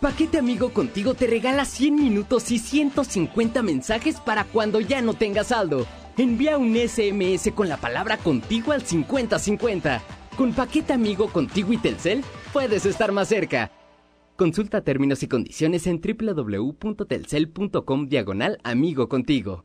[0.00, 5.48] Paquete Amigo Contigo te regala 100 minutos y 150 mensajes para cuando ya no tengas
[5.48, 5.86] saldo.
[6.16, 10.00] Envía un SMS con la palabra contigo al 5050.
[10.36, 12.22] Con Paquete Amigo Contigo y Telcel
[12.52, 13.72] puedes estar más cerca.
[14.36, 19.64] Consulta términos y condiciones en www.telcel.com diagonal amigo contigo.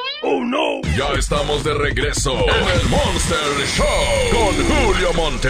[0.23, 0.81] ¡Oh no!
[0.95, 3.85] Ya estamos de regreso en el Monster Show
[4.31, 5.49] con Julio Monte.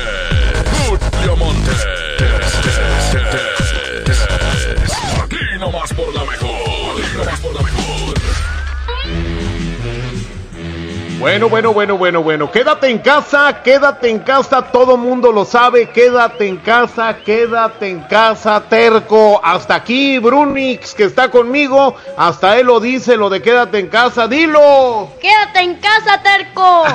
[0.88, 1.72] Julio Monte.
[5.22, 7.02] Aquí nomás por la mejor.
[7.02, 8.21] Aquí nomás por la mejor.
[11.22, 12.52] Bueno, bueno, bueno, bueno, bueno.
[12.52, 15.88] Quédate en casa, quédate en casa, todo mundo lo sabe.
[15.92, 19.40] Quédate en casa, quédate en casa, terco.
[19.44, 21.96] Hasta aquí, Brunix, que está conmigo.
[22.18, 24.28] Hasta él lo dice, lo de quédate en casa.
[24.28, 25.12] Dilo.
[25.22, 26.86] Quédate en casa, terco.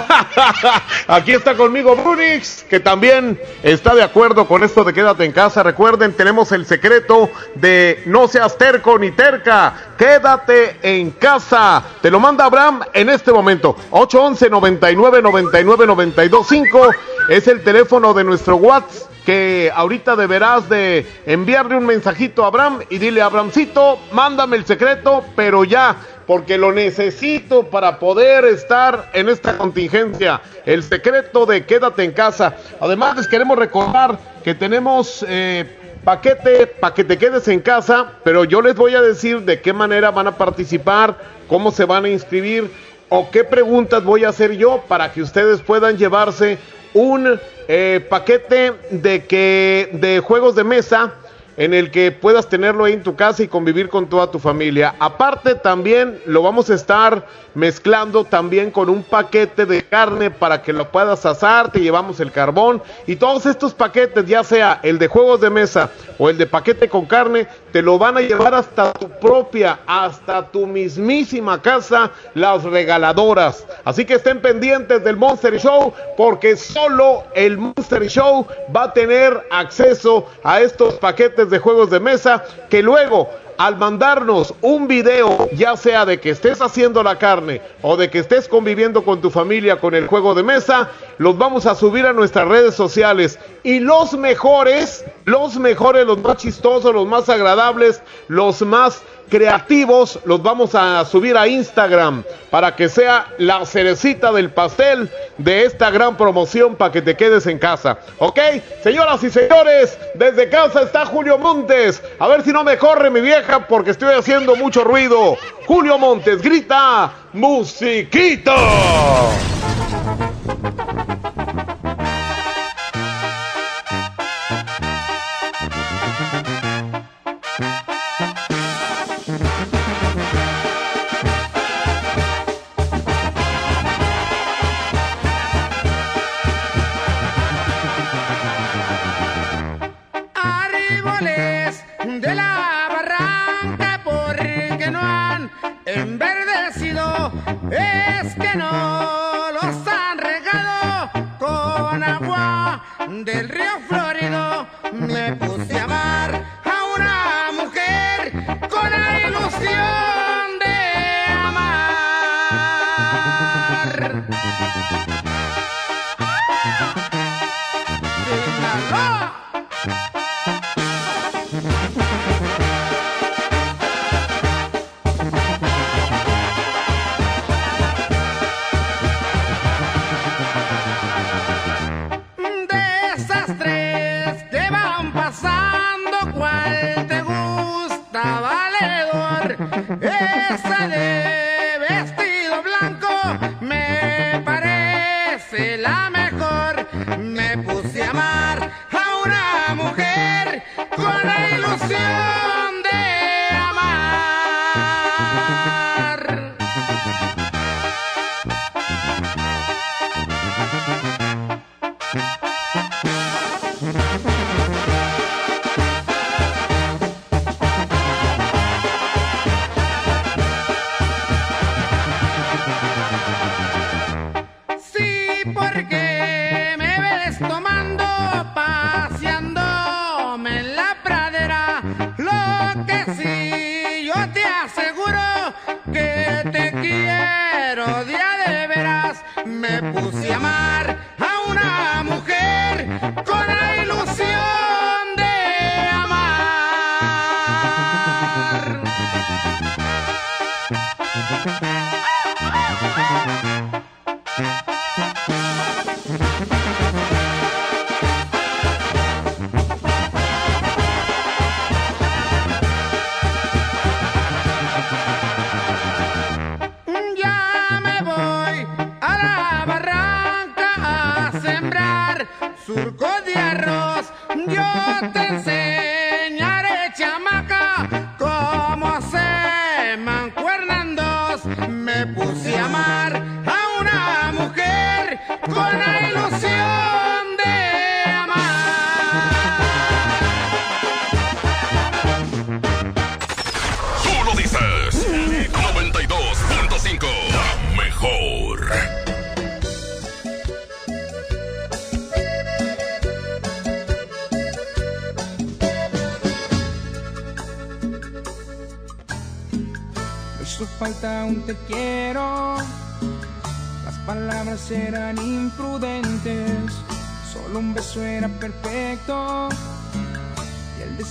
[1.07, 5.63] Aquí está conmigo Brunix, que también está de acuerdo con esto de quédate en casa.
[5.63, 9.93] Recuerden, tenemos el secreto de no seas terco ni terca.
[9.97, 11.81] Quédate en casa.
[12.03, 13.77] Te lo manda Abraham en este momento.
[14.17, 16.91] 811 99 99 92 5
[17.29, 22.81] es el teléfono de nuestro WhatsApp que ahorita deberás de enviarle un mensajito a Abraham
[22.89, 25.97] y dile Abrahamcito, mándame el secreto, pero ya,
[26.27, 30.41] porque lo necesito para poder estar en esta contingencia.
[30.65, 32.55] El secreto de quédate en casa.
[32.81, 38.45] Además les queremos recordar que tenemos eh, paquete para que te quedes en casa, pero
[38.45, 42.09] yo les voy a decir de qué manera van a participar, cómo se van a
[42.09, 42.71] inscribir
[43.09, 46.59] o qué preguntas voy a hacer yo para que ustedes puedan llevarse
[46.95, 47.39] un
[47.69, 51.15] eh, paquete de que de juegos de mesa
[51.57, 54.95] en el que puedas tenerlo ahí en tu casa y convivir con toda tu familia.
[54.99, 60.75] Aparte también lo vamos a estar mezclando también con un paquete de carne para que
[60.75, 65.09] lo puedas asar, te llevamos el carbón y todos estos paquetes, ya sea el de
[65.09, 68.93] juegos de mesa o el de paquete con carne, te lo van a llevar hasta
[68.93, 73.67] tu propia, hasta tu mismísima casa, las regaladoras.
[73.85, 79.47] Así que estén pendientes del Monster Show porque solo el Monster Show va a tener
[79.51, 85.77] acceso a estos paquetes de juegos de mesa que luego al mandarnos un video, ya
[85.77, 89.81] sea de que estés haciendo la carne o de que estés conviviendo con tu familia
[89.81, 93.39] con el juego de mesa, los vamos a subir a nuestras redes sociales.
[93.63, 100.43] Y los mejores, los mejores, los más chistosos, los más agradables, los más creativos, los
[100.43, 106.17] vamos a subir a Instagram para que sea la cerecita del pastel de esta gran
[106.17, 107.99] promoción para que te quedes en casa.
[108.19, 108.39] ¿Ok?
[108.83, 112.03] Señoras y señores, desde casa está Julio Montes.
[112.19, 115.37] A ver si no me corre mi vieja porque estoy haciendo mucho ruido.
[115.67, 118.57] Julio Montes grita, musiquita.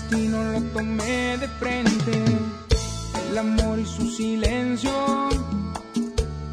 [0.09, 2.23] destino lo tomé de frente.
[3.29, 4.91] El amor y su silencio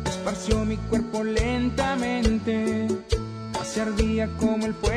[0.07, 2.89] esparció mi cuerpo lentamente.
[3.61, 4.92] Así ardía como el fuego.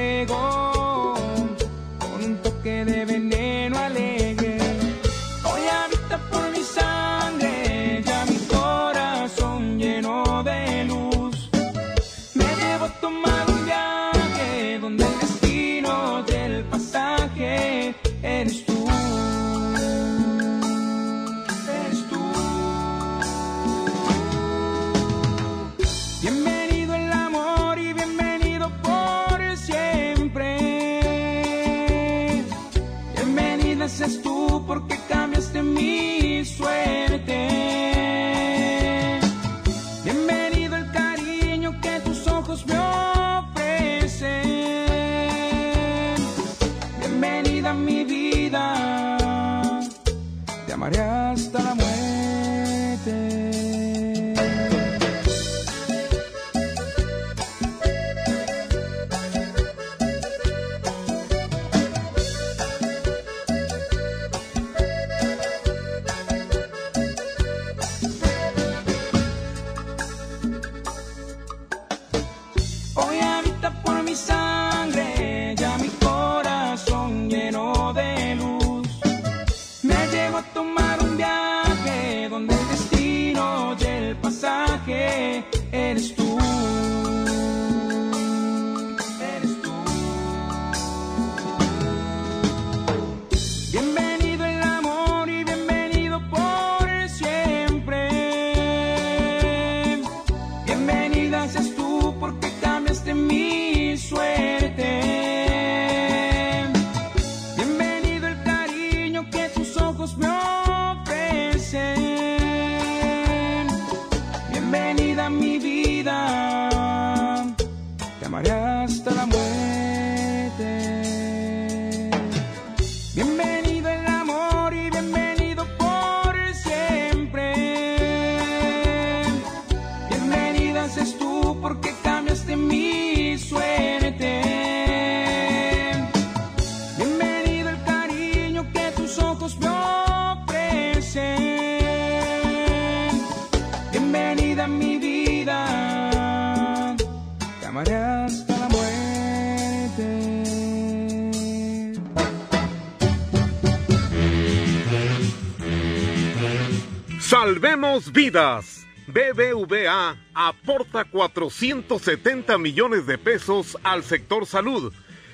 [157.75, 158.87] Salvemos vidas.
[159.07, 164.93] BBVA aporta 470 millones de pesos al sector salud.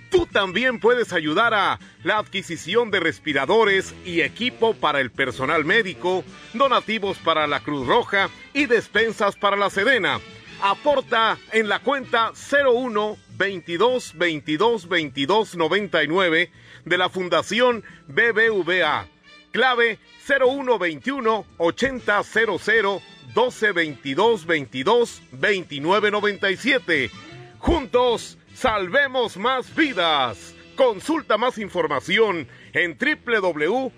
[0.09, 6.23] Tú también puedes ayudar a la adquisición de respiradores y equipo para el personal médico,
[6.55, 10.19] donativos para la Cruz Roja y despensas para la Sedena.
[10.63, 16.51] Aporta en la cuenta 01 22 22 22 99
[16.85, 19.05] de la Fundación BBVA.
[19.51, 23.01] Clave 0121 8000
[23.33, 27.11] 12 22 22 29 97.
[27.59, 30.55] Juntos, salvemos más vidas.
[30.75, 33.93] Consulta más información en www.bbva.mx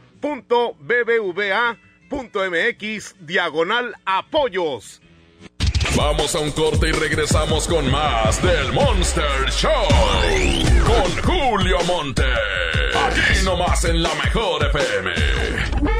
[3.20, 5.02] diagonal apoyos.
[5.96, 9.88] Vamos a un corte y regresamos con más del Monster Show.
[10.86, 12.24] Con Julio Monte.
[12.96, 15.93] Aquí nomás en la mejor FM.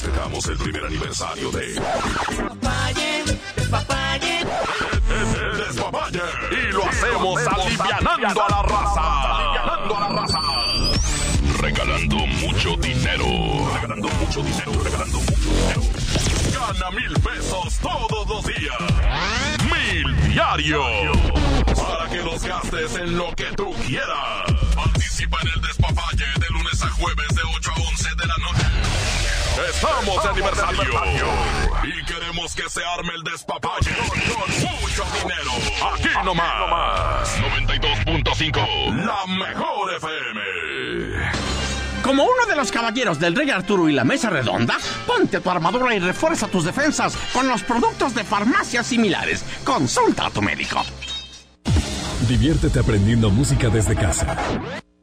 [0.00, 1.66] Festejamos el primer aniversario de.
[1.66, 3.24] Despapalle,
[3.56, 4.46] despapalle.
[5.58, 6.22] Despapalle.
[6.50, 9.36] Y lo hacemos alivianando a la raza.
[9.36, 10.38] Alivianando a la raza.
[11.60, 13.26] Regalando mucho dinero.
[13.74, 14.72] Regalando mucho dinero.
[14.82, 15.82] Regalando mucho dinero.
[16.54, 18.78] Gana mil pesos todos los días.
[19.64, 20.82] Mil diario.
[21.76, 24.46] Para que los gastes en lo que tú quieras.
[24.74, 28.69] Participa en el despapalle de lunes a jueves de 8 a 11 de la noche.
[29.68, 30.82] Estamos de aniversario.
[31.82, 34.50] Y queremos que se arme el despapalle con
[34.80, 35.52] mucho dinero.
[35.92, 37.36] Aquí nomás.
[37.38, 39.04] 92.5.
[39.04, 40.40] La mejor FM.
[42.02, 45.94] Como uno de los caballeros del Rey Arturo y la Mesa Redonda, ponte tu armadura
[45.94, 49.44] y refuerza tus defensas con los productos de farmacias similares.
[49.64, 50.82] Consulta a tu médico.
[52.26, 54.36] Diviértete aprendiendo música desde casa.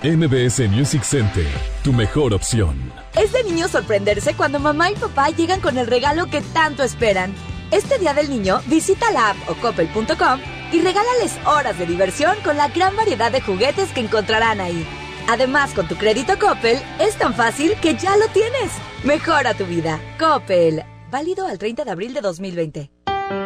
[0.00, 1.44] MBS Music Center,
[1.82, 2.92] tu mejor opción.
[3.16, 7.34] Es de niño sorprenderse cuando mamá y papá llegan con el regalo que tanto esperan.
[7.72, 12.56] Este Día del Niño, visita la app o coppel.com y regálales horas de diversión con
[12.56, 14.86] la gran variedad de juguetes que encontrarán ahí.
[15.28, 18.70] Además, con tu crédito Coppel, es tan fácil que ya lo tienes.
[19.02, 19.98] Mejora tu vida.
[20.16, 20.84] Coppel.
[21.10, 22.90] Válido al 30 de abril de 2020.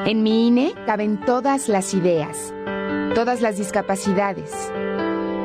[0.05, 2.53] En mi INE caben todas las ideas,
[3.15, 4.51] todas las discapacidades,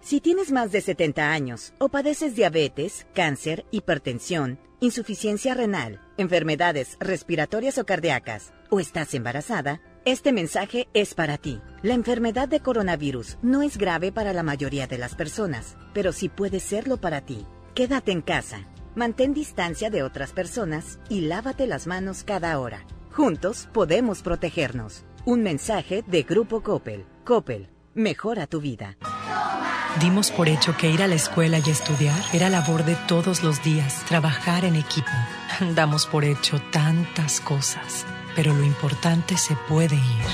[0.00, 7.78] Si tienes más de 70 años o padeces diabetes, cáncer, hipertensión, insuficiencia renal, enfermedades respiratorias
[7.78, 11.60] o cardíacas, o estás embarazada, este mensaje es para ti.
[11.82, 16.28] La enfermedad de coronavirus no es grave para la mayoría de las personas, pero sí
[16.28, 17.44] puede serlo para ti.
[17.74, 22.86] Quédate en casa, mantén distancia de otras personas y lávate las manos cada hora.
[23.10, 25.04] Juntos podemos protegernos.
[25.26, 27.04] Un mensaje de Grupo Coppel.
[27.24, 28.96] Coppel, mejora tu vida.
[30.00, 33.64] Dimos por hecho que ir a la escuela y estudiar era labor de todos los
[33.64, 35.10] días, trabajar en equipo.
[35.74, 38.06] Damos por hecho tantas cosas,
[38.36, 40.26] pero lo importante se puede ir,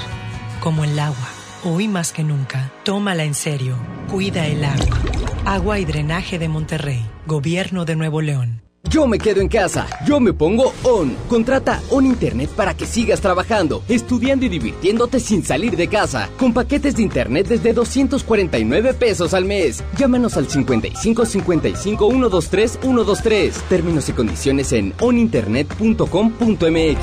[0.61, 1.29] como el agua.
[1.63, 3.79] Hoy más que nunca, tómala en serio,
[4.11, 4.99] cuida el agua.
[5.47, 8.64] Agua y drenaje de Monterrey, Gobierno de Nuevo León.
[8.91, 11.17] Yo me quedo en casa, yo me pongo ON.
[11.29, 16.29] Contrata ON Internet para que sigas trabajando, estudiando y divirtiéndote sin salir de casa.
[16.39, 19.83] Con paquetes de Internet desde 249 pesos al mes.
[19.99, 23.55] Llámanos al 55 55 123 123.
[23.69, 26.99] Términos y condiciones en oninternet.com.mx.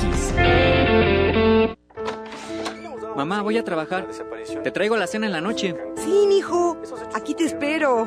[3.16, 4.08] Mamá, voy a trabajar.
[4.64, 5.74] Te traigo la cena en la noche.
[6.02, 6.78] Sí, mijo.
[7.14, 8.06] Aquí te espero.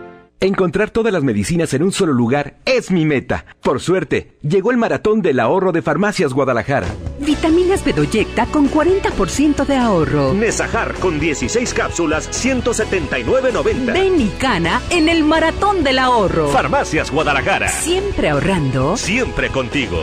[0.43, 3.45] Encontrar todas las medicinas en un solo lugar es mi meta.
[3.61, 6.87] Por suerte, llegó el maratón del ahorro de Farmacias Guadalajara.
[7.19, 10.33] Vitaminas Bedoyecta con 40% de ahorro.
[10.33, 13.93] Nesajar con 16 cápsulas, 179.90.
[13.93, 16.47] Ven y cana en el maratón del ahorro.
[16.47, 17.67] Farmacias Guadalajara.
[17.67, 18.97] Siempre ahorrando.
[18.97, 19.99] Siempre contigo.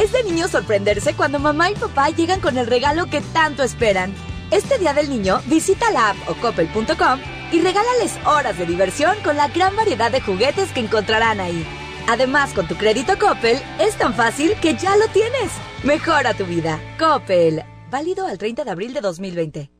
[0.00, 4.14] Es de niño sorprenderse cuando mamá y papá llegan con el regalo que tanto esperan.
[4.52, 9.36] Este Día del Niño, visita la app o coppel.com y regálales horas de diversión con
[9.36, 11.66] la gran variedad de juguetes que encontrarán ahí.
[12.08, 15.52] Además, con tu crédito Coppel, es tan fácil que ya lo tienes.
[15.84, 16.80] Mejora tu vida.
[16.98, 17.62] Coppel.
[17.90, 19.70] Válido al 30 de abril de 2020.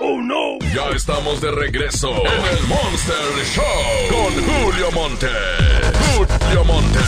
[0.00, 0.58] ¡Oh, no!
[0.74, 3.64] Ya estamos de regreso en el Monster Show
[4.10, 5.28] con Julio Monte.
[6.16, 6.98] Julio Monte.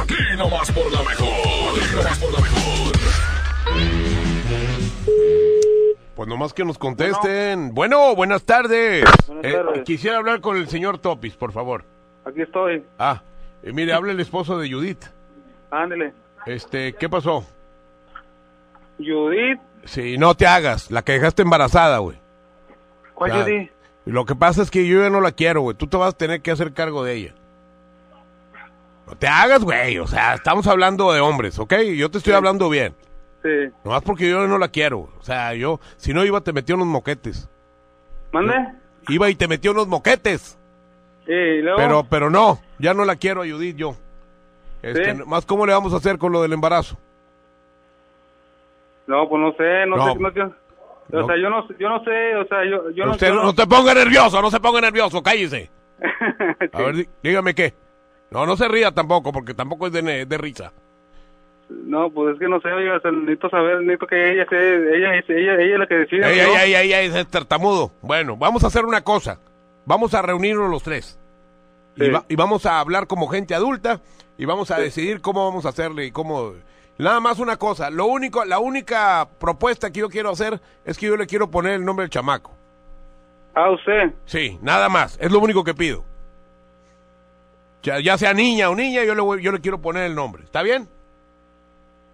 [0.00, 1.28] Aquí nomás por la mejor.
[1.28, 2.51] Aquí nomás por la mejor.
[6.14, 7.72] Pues nomás que nos contesten.
[7.74, 9.04] Bueno, buenas tardes.
[9.26, 9.82] Buenas Eh, tardes.
[9.84, 11.84] quisiera hablar con el señor Topis, por favor.
[12.26, 12.84] Aquí estoy.
[12.98, 13.22] Ah,
[13.62, 15.04] eh, mire, habla el esposo de Judith.
[15.70, 16.12] Ándele.
[16.44, 17.44] Este, ¿qué pasó?
[18.98, 19.58] Judith.
[19.84, 22.18] Sí, no te hagas, la que dejaste embarazada, güey.
[23.14, 23.32] ¿Cuál.
[23.32, 23.70] Judith?
[24.04, 25.76] Lo que pasa es que yo ya no la quiero, güey.
[25.76, 27.34] Tú te vas a tener que hacer cargo de ella.
[29.06, 29.98] No te hagas, güey.
[29.98, 31.74] O sea, estamos hablando de hombres, ¿ok?
[31.96, 32.94] Yo te estoy hablando bien.
[33.42, 33.48] Sí.
[33.84, 35.08] Nomás porque yo no la quiero.
[35.18, 37.48] O sea, yo, si no iba, te metí unos moquetes.
[38.32, 38.54] ¿Mande?
[39.08, 40.58] Iba y te metí unos moquetes.
[41.26, 41.76] Sí, y luego.
[41.76, 43.96] Pero, pero no, ya no la quiero a Judith yo.
[44.82, 45.22] Este, ¿Sí?
[45.26, 46.96] Más, ¿cómo le vamos a hacer con lo del embarazo?
[49.06, 50.12] No, pues no sé, no, No.
[50.12, 50.18] sé.
[50.18, 50.54] No, yo-
[51.08, 51.24] No.
[51.24, 53.42] O sea, yo no, yo no sé, o sea, yo, yo no Usted no, no-
[53.44, 55.70] no te ponga nervioso, no se ponga nervioso, cállese.
[56.72, 57.74] A ver, dí- dígame qué.
[58.30, 60.72] No, no se ría tampoco, porque tampoco es de, de risa.
[61.84, 65.54] No, pues es que no sé, oiga, necesito saber, necesito que ella ella, es- ella,
[65.54, 66.26] ella es la que ¿no?
[66.26, 67.92] ey, ey, ey, ey, es tartamudo.
[68.02, 69.38] Bueno, vamos a hacer una cosa.
[69.84, 71.18] Vamos a reunirnos los tres.
[71.96, 72.10] Y, Sí.
[72.10, 74.00] va- y vamos a hablar como gente adulta
[74.38, 76.54] y vamos a decidir cómo vamos a hacerle y cómo...
[76.98, 81.06] Nada más una cosa, lo único, la única propuesta que yo quiero hacer es que
[81.06, 82.52] yo le quiero poner el nombre del chamaco.
[83.54, 84.12] Ah, usted.
[84.24, 86.04] Sí, nada más, es lo único que pido.
[87.82, 90.44] Ya, ya sea niña o niña, yo le, voy- yo le quiero poner el nombre.
[90.44, 90.88] ¿Está bien?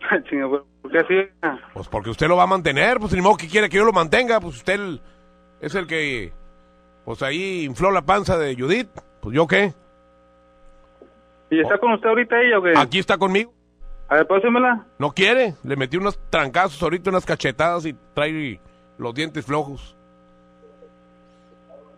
[0.82, 1.14] ¿por qué así?
[1.74, 3.92] Pues porque usted lo va a mantener, pues ni modo que quiere que yo lo
[3.92, 5.00] mantenga, pues usted
[5.60, 6.32] es el que,
[7.04, 8.88] pues ahí infló la panza de Judith,
[9.20, 9.74] pues yo qué,
[11.50, 12.74] ¿Y está con usted ahorita ella o qué?
[12.76, 13.52] aquí está conmigo,
[14.08, 14.86] A ver, pásemela.
[14.98, 18.60] no quiere, le metí unos trancazos ahorita, unas cachetadas y trae
[18.98, 19.96] los dientes flojos.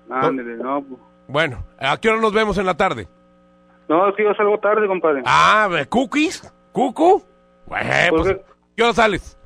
[0.09, 1.01] Ándale, no, pues.
[1.29, 3.09] Bueno, ¿a qué hora nos vemos en la tarde?
[3.89, 5.23] No, es que yo salgo tarde, compadre.
[5.25, 6.53] Ah, ¿de ¿cookies?
[6.73, 7.25] ¿Cucu?
[7.71, 8.45] Bueno, ¿Por pues, qué?
[8.77, 9.39] ¿qué hora sales?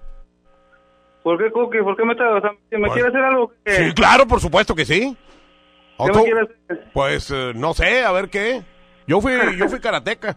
[1.22, 1.82] ¿Por qué, Cookie?
[1.82, 3.52] ¿Por qué me, está, o sea, ¿me Pues- quiere hacer algo?
[3.64, 3.72] ¿Qué?
[3.72, 5.16] Sí, claro, por supuesto que sí.
[5.16, 6.14] ¿Qué ¿Otro?
[6.16, 6.90] me quiere hacer?
[6.92, 8.62] Pues eh, no sé, a ver qué.
[9.06, 10.36] Yo fui, yo fui karateca.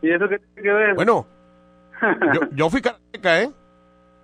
[0.00, 0.94] ¿Y eso qué tiene que ver?
[0.94, 1.26] Bueno,
[2.32, 3.50] yo, yo fui karateca, ¿eh?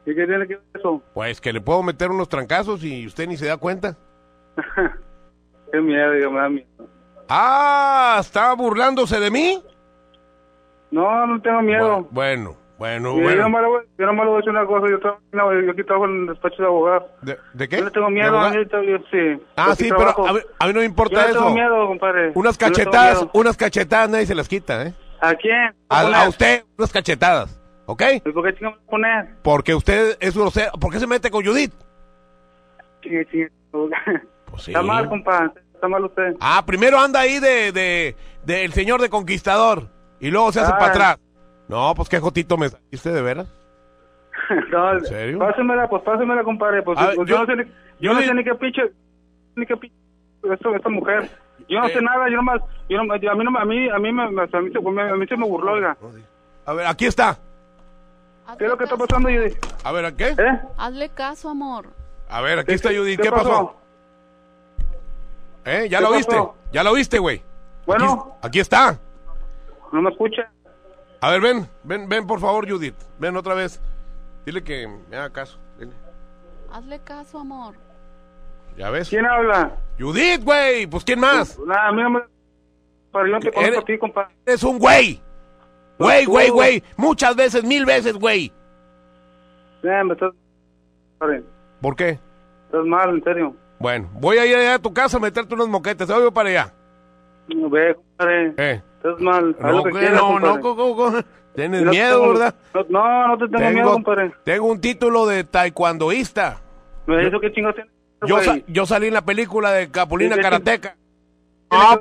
[0.06, 1.02] ¿Y qué tiene que ver eso?
[1.12, 3.96] Pues que le puedo meter unos trancazos y usted ni se da cuenta.
[5.72, 6.88] Qué miedo, digo, me da miedo.
[7.28, 9.60] Ah, ¿estaba burlándose de mí?
[10.92, 12.06] No, no tengo miedo.
[12.10, 13.42] Bueno, bueno, Y Yo, bueno.
[13.42, 15.70] nomás le voy, yo nomás le voy a decir una cosa, yo, trabajo, no, yo
[15.72, 17.04] aquí trabajo en el despacho de abogados.
[17.22, 17.76] ¿De, de qué?
[17.78, 19.42] Yo no tengo ¿De miedo, a mí, yo- sí.
[19.56, 20.24] Ah, sí, trabajo.
[20.24, 21.38] pero a mí, a mí no me importa Yo eso.
[21.38, 22.32] tengo miedo, compadre.
[22.34, 23.30] Unas cachetadas, miedo.
[23.32, 24.94] unas cachetadas nadie se las quita, ¿eh?
[25.22, 25.74] ¿A quién?
[25.88, 28.02] A, usted, unas cachetadas, ¿ok?
[28.26, 29.26] ¿Y por qué me poner?
[29.42, 30.72] Porque usted es grosero.
[30.72, 31.72] ¿Por qué se mete con Judith?
[33.02, 33.50] Chingue.
[34.50, 34.70] Pues sí.
[34.72, 35.50] Está mal, compadre.
[35.74, 36.34] Está mal usted.
[36.40, 39.88] Ah, primero anda ahí de, de, del señor de conquistador
[40.20, 40.78] y luego se hace Ah.
[40.78, 41.18] para atrás.
[41.68, 43.46] No, pues qué jotito me saliste de veras.
[44.70, 45.38] no, ¿En serio?
[45.38, 46.82] Pásemela, pues pásemela, compadre.
[46.82, 47.70] Pues, ver, pues, yo- yo, no sé ni, yo
[48.00, 48.82] yo no le- sé ni qué pinche,
[49.56, 49.96] ni qué pinche,
[50.52, 51.30] esto, esta mujer.
[51.68, 51.92] Yo no Eh.
[51.92, 54.12] sé nada, yo nomás, yo nomás, yo- a mí no, me- a mí, a mí,
[54.12, 55.96] me, me- a mí, se- me- a mí se me burló, oiga.
[56.66, 57.38] A ver, aquí está.
[58.58, 59.54] ¿Qué es lo que está pasando, Judy?
[59.82, 60.28] A ver, ¿a qué?
[60.28, 60.60] ¿Eh?
[60.78, 61.86] Hazle caso, amor.
[62.28, 63.16] A ver, aquí está Judith.
[63.16, 63.48] ¿Qué ¿Qué pasó?
[63.48, 63.76] pasó?
[65.64, 65.88] ¿Eh?
[65.90, 66.30] ¿Ya ¿Qué lo viste?
[66.36, 66.54] pasó?
[66.72, 67.42] ¿Ya lo viste, güey?
[67.86, 68.36] Bueno.
[68.38, 68.98] Aquí, aquí está.
[69.92, 70.48] ¿No me escucha?
[71.20, 72.96] A ver, ven, ven, ven, por favor, Judith.
[73.18, 73.80] Ven otra vez.
[74.44, 75.58] Dile que me haga caso.
[75.78, 75.92] Dile.
[76.70, 77.74] Hazle caso, amor.
[78.76, 79.08] ¿Ya ves?
[79.08, 79.76] ¿Quién habla?
[79.98, 80.86] Judith, güey.
[80.86, 81.58] Pues, ¿quién más?
[81.60, 82.20] Nada, a mí no me...
[83.12, 84.34] Pero yo no te conozco Eres- a ti, compadre.
[84.44, 85.22] Eres un güey.
[85.98, 86.84] Güey, güey, güey.
[86.96, 88.52] Muchas veces, mil veces, güey.
[89.82, 90.32] Eh, me estás...
[91.80, 92.18] ¿Por qué?
[92.66, 93.56] Estás mal, en serio.
[93.78, 96.08] Bueno, voy a ir allá a tu casa a meterte unos moquetes.
[96.08, 96.74] Voy para allá.
[97.48, 98.54] No, ve, compadre.
[98.56, 98.82] Eh.
[98.96, 99.56] Estás mal.
[99.60, 101.12] Haz No, lo que quieras, no, no, co- co- co-
[101.54, 102.54] Tienes No miedo, tengo- ¿verdad?
[102.90, 104.32] No, no te tengo, miedo, compadre.
[104.44, 106.60] tengo un título de taekwondoísta.
[107.06, 107.90] ¿Eso qué chingados tiene?
[108.26, 110.36] Yo, sa- yo salí en la película de Capulina.
[110.36, 110.96] Karateca.
[111.70, 111.98] Ah,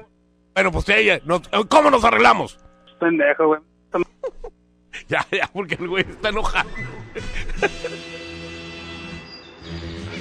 [0.54, 2.58] bueno, pues ella, no- ¿cómo nos arreglamos?
[3.00, 3.62] Pendejo, güey.
[5.10, 6.70] Ya, ya, porque el güey está enojado.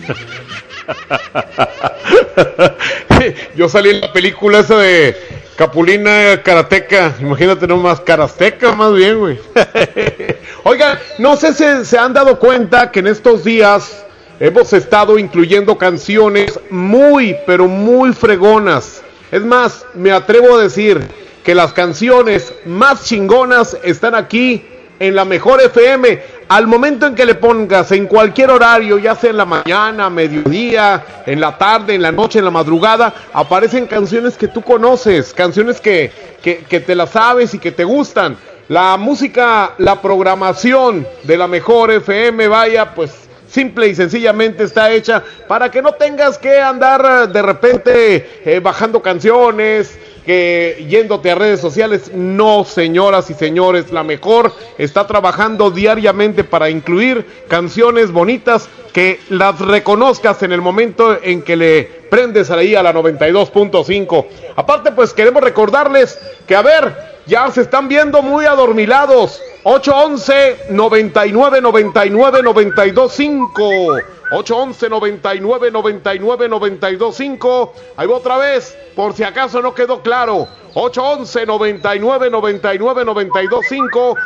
[3.56, 5.16] Yo salí en la película esa de
[5.56, 7.14] Capulina Karateca.
[7.20, 9.38] Imagínate nomás, Karateca más bien, güey.
[10.64, 14.04] Oigan, no sé si se han dado cuenta que en estos días
[14.40, 19.02] hemos estado incluyendo canciones muy, pero muy fregonas.
[19.30, 21.00] Es más, me atrevo a decir
[21.44, 24.64] que las canciones más chingonas están aquí
[24.98, 26.22] en la mejor FM.
[26.48, 31.02] Al momento en que le pongas en cualquier horario, ya sea en la mañana, mediodía,
[31.24, 35.80] en la tarde, en la noche, en la madrugada, aparecen canciones que tú conoces, canciones
[35.80, 36.12] que,
[36.42, 38.36] que, te las sabes y que te gustan.
[38.68, 43.10] La música, la programación de la mejor FM, vaya, pues
[43.48, 48.60] simple y sencillamente está hecha para que no tengas que andar eh, de repente eh,
[48.60, 52.10] bajando canciones, que yéndote a redes sociales.
[52.14, 59.58] No, señoras y señores, la mejor está trabajando diariamente para incluir canciones bonitas que las
[59.58, 64.26] reconozcas en el momento en que le prendes ahí a la 92.5.
[64.56, 66.94] Aparte, pues queremos recordarles que, a ver,
[67.26, 69.40] ya se están viendo muy adormilados.
[69.64, 79.14] 811 99 99 92 5 811 99 99 92 5 Ahí va otra vez, por
[79.14, 80.46] si acaso no quedó claro.
[80.74, 84.16] 811 99 99 92 5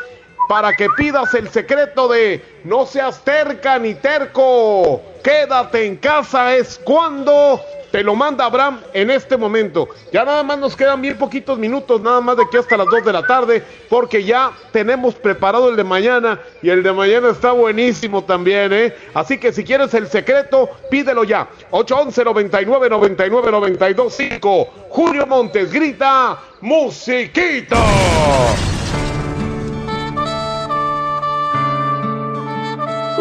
[0.49, 5.03] para que pidas el secreto de no seas terca ni terco.
[5.23, 7.61] Quédate en casa es cuando
[7.91, 9.89] te lo manda Abraham en este momento.
[10.13, 13.05] Ya nada más nos quedan bien poquitos minutos, nada más de aquí hasta las 2
[13.05, 17.53] de la tarde, porque ya tenemos preparado el de mañana y el de mañana está
[17.53, 18.95] buenísimo también, ¿eh?
[19.15, 21.49] Así que si quieres el secreto, pídelo ya.
[21.71, 24.69] 811 99 99 92 5.
[24.91, 27.77] Julio Montes grita, musiquito.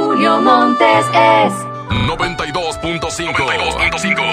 [0.07, 1.53] Julio Montes es
[2.07, 3.33] 92.5.
[3.33, 4.23] 92.5.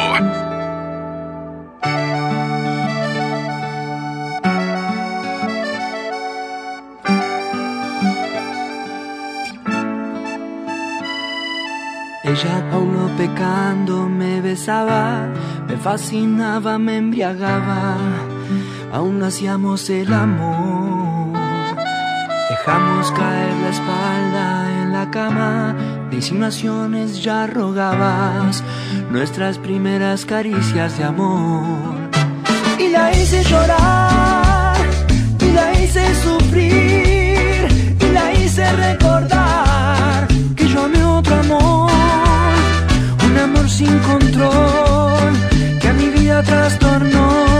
[12.23, 15.27] Ella aún no pecando me besaba,
[15.67, 17.97] me fascinaba, me embriagaba,
[18.93, 21.37] aún hacíamos el amor.
[22.49, 24.53] Dejamos caer la espalda
[25.05, 25.74] la cama,
[26.10, 28.62] de insinuaciones ya rogabas
[29.10, 31.94] nuestras primeras caricias de amor.
[32.78, 34.76] Y la hice llorar,
[35.40, 40.26] y la hice sufrir, y la hice recordar
[40.56, 41.90] que yo amé otro amor,
[43.26, 45.32] un amor sin control
[45.81, 47.53] que a mi vida trastornó,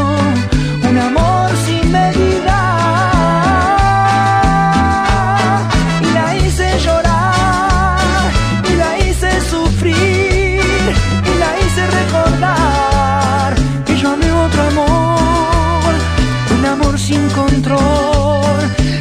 [17.35, 18.44] control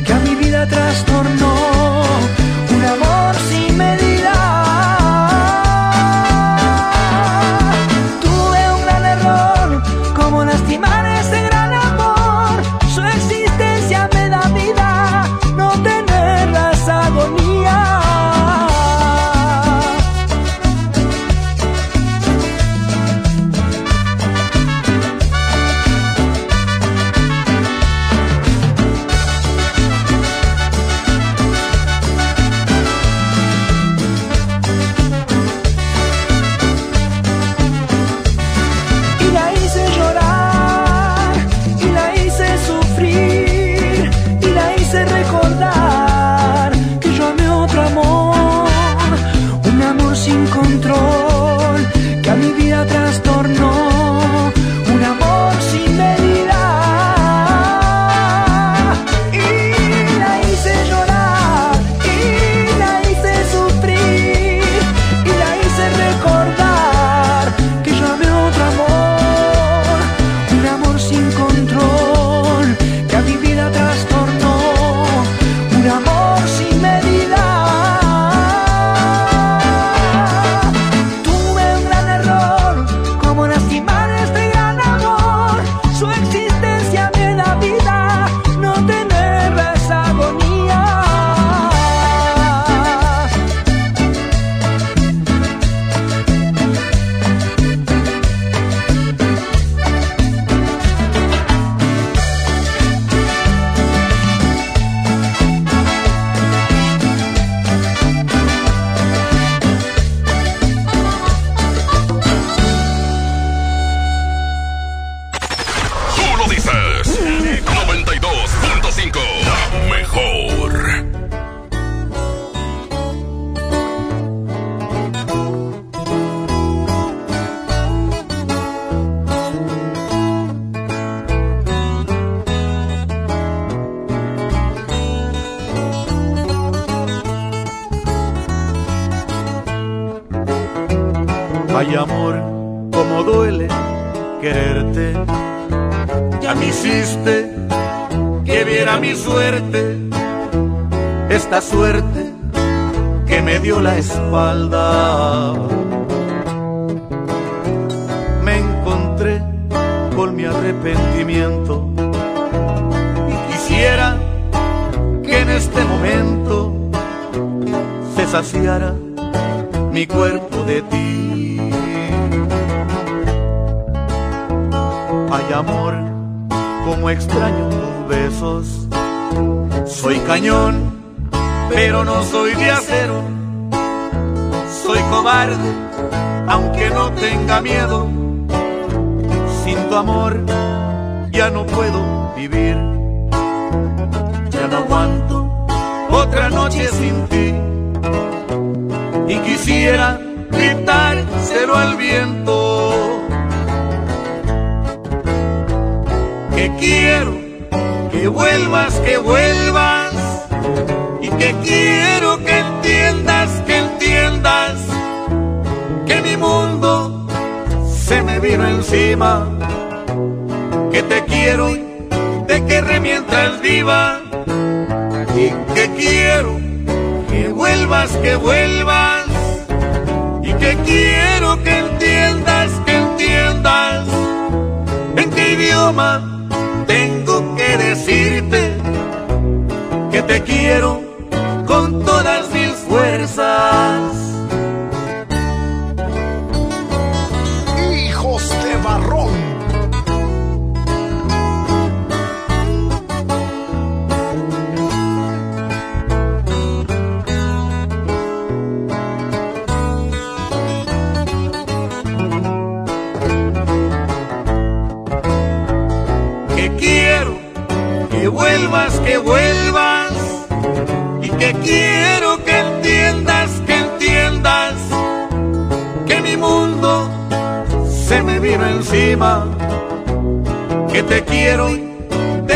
[0.06, 1.13] que a mi vida trastornó,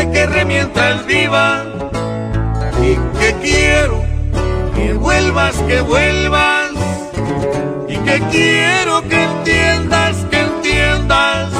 [0.06, 1.64] que remientas viva.
[2.82, 4.04] Y que quiero
[4.74, 6.70] que vuelvas, que vuelvas.
[7.88, 11.52] Y que quiero que entiendas, que entiendas.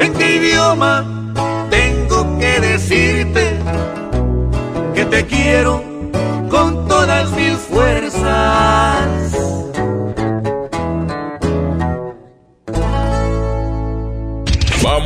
[0.00, 1.04] En qué idioma
[1.70, 3.58] tengo que decirte
[4.94, 5.82] que te quiero
[6.48, 8.95] con todas mis fuerzas.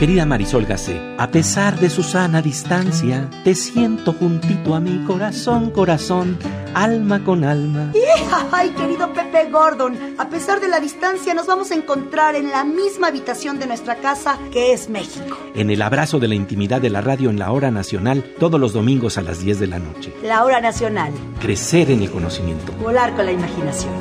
[0.00, 5.70] Querida Marisol Gacé, a pesar de su sana distancia, te siento juntito a mi corazón,
[5.70, 6.38] corazón,
[6.72, 7.92] alma con alma.
[8.50, 9.98] ¡Ay, querido Pepe Gordon!
[10.16, 13.96] A pesar de la distancia, nos vamos a encontrar en la misma habitación de nuestra
[13.96, 15.36] casa, que es México.
[15.54, 18.72] En el abrazo de la intimidad de la radio en la hora nacional, todos los
[18.72, 20.14] domingos a las 10 de la noche.
[20.22, 21.12] La hora nacional.
[21.42, 22.72] Crecer en el conocimiento.
[22.80, 23.92] Volar con la imaginación.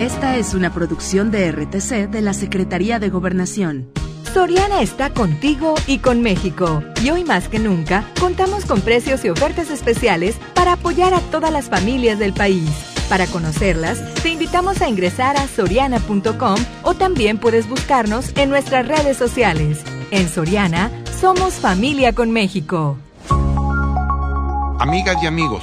[0.00, 3.92] Esta es una producción de RTC de la Secretaría de Gobernación.
[4.32, 6.82] Soriana está contigo y con México.
[7.02, 11.52] Y hoy más que nunca, contamos con precios y ofertas especiales para apoyar a todas
[11.52, 12.70] las familias del país.
[13.10, 19.18] Para conocerlas, te invitamos a ingresar a soriana.com o también puedes buscarnos en nuestras redes
[19.18, 19.84] sociales.
[20.10, 20.90] En Soriana,
[21.20, 22.96] somos familia con México.
[24.78, 25.62] Amigas y amigos,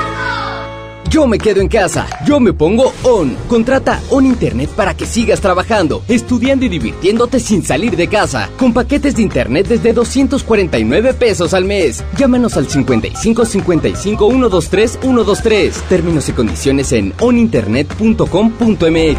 [1.11, 3.35] Yo me quedo en casa, yo me pongo on.
[3.49, 8.49] Contrata On Internet para que sigas trabajando, estudiando y divirtiéndote sin salir de casa.
[8.57, 12.01] Con paquetes de internet desde 249 pesos al mes.
[12.17, 15.81] Llámanos al 55 55 123 123.
[15.89, 19.17] Términos y condiciones en oninternet.com.mx.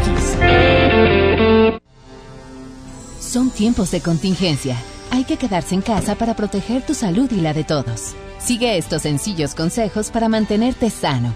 [3.19, 4.77] Son tiempos de contingencia.
[5.11, 8.15] Hay que quedarse en casa para proteger tu salud y la de todos.
[8.39, 11.35] Sigue estos sencillos consejos para mantenerte sano.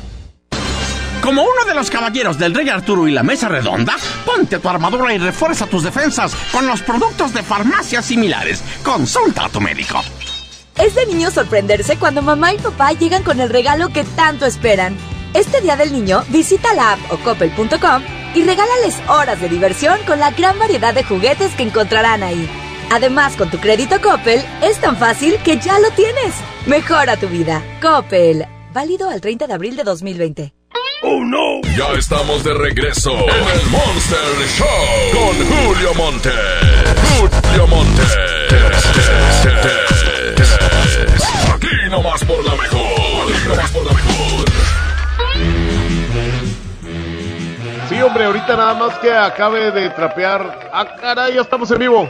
[1.21, 3.95] Como uno de los caballeros del Rey Arturo y la Mesa Redonda,
[4.25, 8.63] ponte tu armadura y refuerza tus defensas con los productos de farmacias similares.
[8.83, 10.01] Consulta a tu médico.
[10.77, 14.97] Es de niño sorprenderse cuando mamá y papá llegan con el regalo que tanto esperan.
[15.35, 18.03] Este día del niño, visita la app o coppel.com
[18.33, 22.49] y regálales horas de diversión con la gran variedad de juguetes que encontrarán ahí.
[22.89, 26.33] Además, con tu crédito Coppel, es tan fácil que ya lo tienes.
[26.65, 27.63] Mejora tu vida.
[27.81, 28.45] Coppel.
[28.73, 30.60] Válido al 30 de abril de 2020.
[31.03, 31.61] ¡Oh, no!
[31.75, 34.67] Ya estamos de regreso en el Monster Show
[35.13, 36.29] con Julio Monte.
[37.17, 38.01] Julio Monte.
[41.55, 42.81] Aquí nomás por la mejor.
[43.33, 44.45] Aquí nomás por la mejor.
[47.89, 50.69] Sí, hombre, ahorita nada más que acabe de trapear.
[50.71, 51.33] ¡Ah, caray!
[51.33, 52.09] Ya estamos en vivo.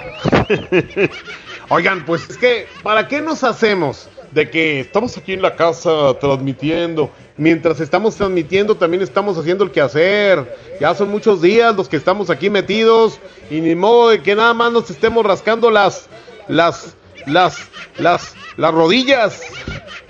[1.69, 4.09] Oigan, pues es que, ¿para qué nos hacemos?
[4.31, 7.09] De que estamos aquí en la casa transmitiendo.
[7.37, 10.57] Mientras estamos transmitiendo, también estamos haciendo el quehacer.
[10.79, 13.19] Ya son muchos días los que estamos aquí metidos.
[13.49, 16.07] Y ni modo de que nada más nos estemos rascando las.
[16.47, 16.95] las.
[17.25, 17.57] las.
[17.97, 18.35] las.
[18.57, 19.41] las rodillas.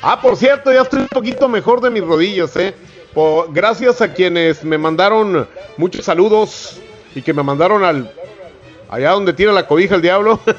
[0.02, 2.74] Ah, por cierto, ya estoy un poquito mejor de mis rodillas, eh.
[3.14, 6.80] Por- gracias a quienes me mandaron muchos saludos
[7.14, 8.12] y que me mandaron al
[8.90, 10.40] allá donde tira la cobija el diablo.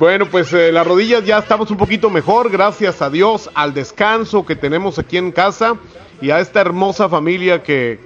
[0.00, 4.46] bueno, pues eh, las rodillas ya estamos un poquito mejor, gracias a Dios, al descanso
[4.46, 5.76] que tenemos aquí en casa
[6.22, 7.98] y a esta hermosa familia que,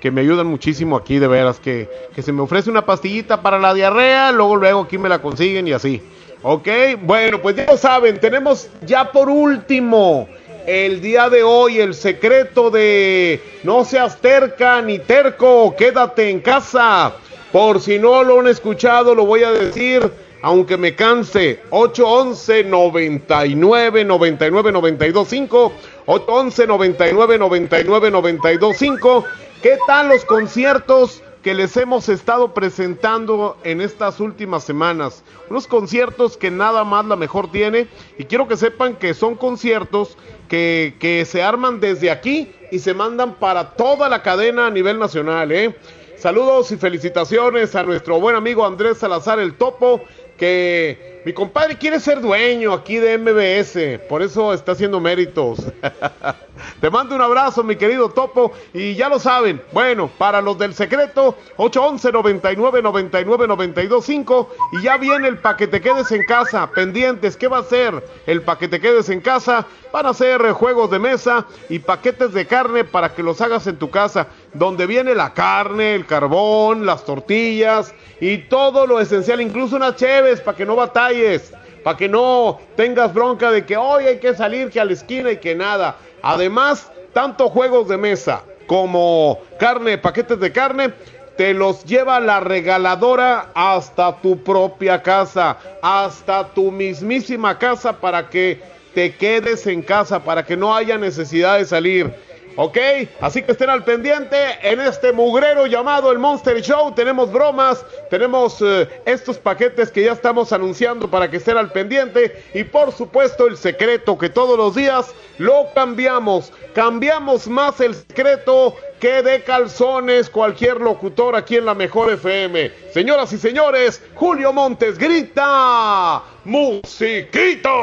[0.00, 3.58] que me ayudan muchísimo aquí, de veras, que, que se me ofrece una pastillita para
[3.58, 6.00] la diarrea, luego luego aquí me la consiguen y así.
[6.44, 6.68] Ok,
[7.02, 10.28] bueno, pues ya lo saben, tenemos ya por último
[10.68, 17.12] el día de hoy el secreto de no seas terca ni terco, quédate en casa.
[17.50, 21.60] Por si no lo han escuchado, lo voy a decir, aunque me canse.
[21.70, 25.72] 811 99 99 92 5
[26.06, 29.24] 811 99 99 92 5
[29.62, 35.22] ¿Qué tal los conciertos que les hemos estado presentando en estas últimas semanas?
[35.50, 37.86] Unos conciertos que nada más la mejor tiene
[38.16, 40.16] y quiero que sepan que son conciertos
[40.48, 44.98] que, que se arman desde aquí y se mandan para toda la cadena a nivel
[44.98, 45.76] nacional, ¿eh?
[46.20, 50.02] Saludos y felicitaciones a nuestro buen amigo Andrés Salazar el Topo,
[50.40, 55.60] que mi compadre quiere ser dueño aquí de MBS, por eso está haciendo méritos.
[56.80, 60.74] Te mando un abrazo, mi querido Topo, y ya lo saben, bueno, para los del
[60.74, 66.24] secreto, 811 99 99 92 5 y ya viene el pa' que te quedes en
[66.24, 68.04] casa, pendientes, ¿qué va a ser?
[68.26, 72.32] El pa' que te quedes en casa, van a ser juegos de mesa y paquetes
[72.32, 76.86] de carne para que los hagas en tu casa, donde viene la carne, el carbón,
[76.86, 82.08] las tortillas y todo lo esencial, incluso unas cheves para que no batalles, para que
[82.08, 85.54] no tengas bronca de que hoy hay que salir que a la esquina y que
[85.54, 85.96] nada.
[86.22, 90.92] Además, tanto juegos de mesa como carne, paquetes de carne,
[91.36, 98.60] te los lleva la regaladora hasta tu propia casa, hasta tu mismísima casa para que
[98.94, 102.14] te quedes en casa, para que no haya necesidad de salir.
[102.56, 102.76] ¿Ok?
[103.20, 106.92] Así que estén al pendiente en este mugrero llamado el Monster Show.
[106.94, 112.44] Tenemos bromas, tenemos eh, estos paquetes que ya estamos anunciando para que estén al pendiente.
[112.54, 116.52] Y por supuesto el secreto que todos los días lo cambiamos.
[116.74, 122.70] Cambiamos más el secreto que de calzones cualquier locutor aquí en la mejor FM.
[122.92, 127.82] Señoras y señores, Julio Montes grita, musiquito.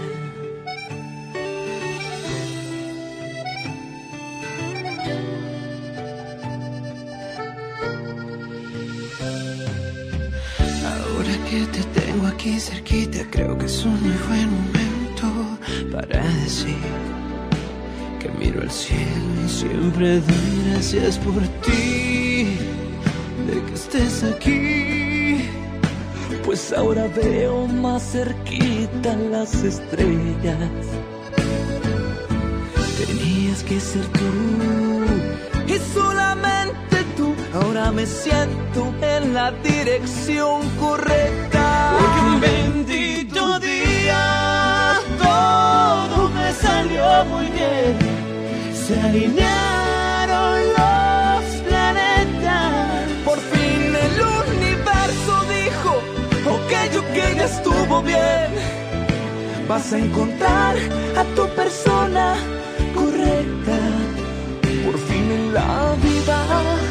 [12.41, 15.59] Aquí cerquita, creo que es un muy buen momento
[15.91, 16.75] para decir
[18.19, 22.57] que miro al cielo y siempre doy gracias por ti,
[23.45, 25.49] de que estés aquí.
[26.43, 30.71] Pues ahora veo más cerquita las estrellas.
[32.97, 36.90] Tenías que ser tú y solamente.
[37.53, 41.97] Ahora me siento en la dirección correcta.
[41.99, 47.97] Porque un bendito día todo me salió muy bien.
[48.73, 53.09] Se alinearon los planetas.
[53.25, 54.15] Por fin el
[54.55, 55.91] universo dijo,
[56.55, 58.51] ok, ok, ya estuvo bien.
[59.67, 60.77] Vas a encontrar
[61.17, 62.35] a tu persona
[62.95, 63.77] correcta.
[64.85, 66.90] Por fin en la vida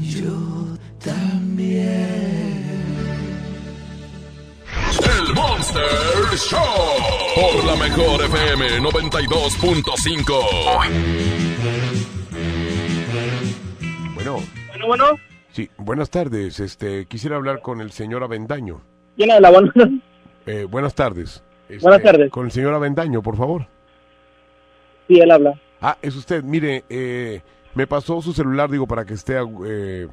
[0.00, 2.24] Yo también.
[5.02, 5.82] El Monster
[6.36, 6.60] Show.
[7.34, 11.34] Por la mejor FM 92.5.
[14.14, 14.36] Bueno,
[14.68, 15.04] Bueno, bueno.
[15.52, 16.60] sí, buenas tardes.
[16.60, 18.80] Este, quisiera hablar con el señor Avendaño.
[19.16, 19.52] ¿Quién habla?
[20.46, 21.42] Eh, buenas tardes.
[21.68, 22.30] Este, Buenas tardes.
[22.30, 23.66] Con el señor Avendaño, por favor.
[25.08, 25.58] sí, él habla.
[25.80, 26.42] Ah, es usted.
[26.42, 27.42] Mire, eh,
[27.74, 29.36] me pasó su celular, digo, para que esté,
[29.66, 30.08] eh,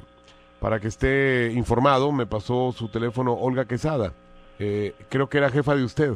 [0.60, 2.12] para que esté informado.
[2.12, 4.12] Me pasó su teléfono Olga Quesada.
[4.58, 6.12] Eh, creo que era jefa de usted.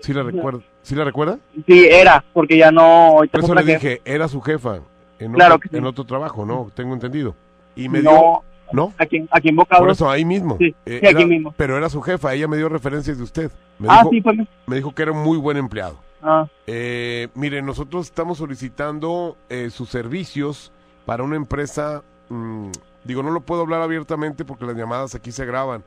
[0.00, 0.60] ¿Sí la recuerda?
[0.82, 1.38] ¿Sí la recuerda?
[1.66, 3.16] Sí, era, porque ya no...
[3.32, 4.80] Por eso le que- dije, era su jefa
[5.18, 5.76] en, Claro otro, que sí.
[5.78, 6.70] en otro trabajo, ¿no?
[6.74, 7.34] Tengo entendido.
[7.74, 8.42] Y me No, dio...
[8.72, 8.92] ¿No?
[8.98, 10.56] Aquí, aquí en Boca Por eso, ahí mismo.
[10.58, 11.54] Sí, Eh, aquí mismo.
[11.56, 13.50] Pero era su jefa, ella me dio referencias de usted.
[13.78, 14.36] Me Ah, dijo, sí, pues.
[14.66, 15.98] Me dijo que era un muy buen empleado.
[16.20, 20.72] Ah, Eh, mire, nosotros estamos solicitando eh, sus servicios
[21.06, 22.70] para una empresa, mm,
[23.04, 25.82] digo, no lo puedo hablar abiertamente porque las llamadas aquí se graban.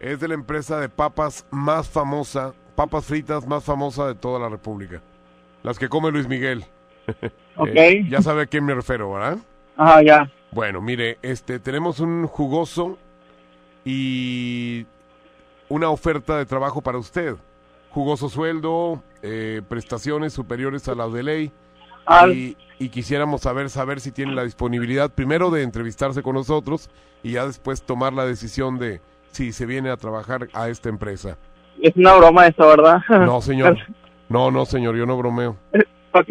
[0.00, 4.50] Es de la empresa de papas más famosa, papas fritas más famosa de toda la
[4.50, 5.00] República.
[5.62, 6.64] Las que come Luis Miguel.
[7.58, 7.70] Ok.
[7.74, 9.38] Eh, ya sabe a quién me refiero, ¿verdad?
[9.78, 10.30] ajá, ya.
[10.50, 12.98] Bueno, mire, este, tenemos un jugoso
[13.82, 14.84] y
[15.70, 17.36] una oferta de trabajo para usted.
[17.88, 21.52] Jugoso sueldo, eh, prestaciones superiores a las de ley.
[22.06, 22.28] Ah.
[22.28, 26.90] Y, y quisiéramos saber, saber si tiene la disponibilidad primero de entrevistarse con nosotros
[27.22, 29.00] y ya después tomar la decisión de
[29.32, 31.36] si se viene a trabajar a esta empresa.
[31.82, 33.02] Es una broma eso, ¿verdad?
[33.08, 33.76] No, señor.
[34.28, 35.56] No, no, señor, yo no bromeo.
[36.12, 36.30] ok.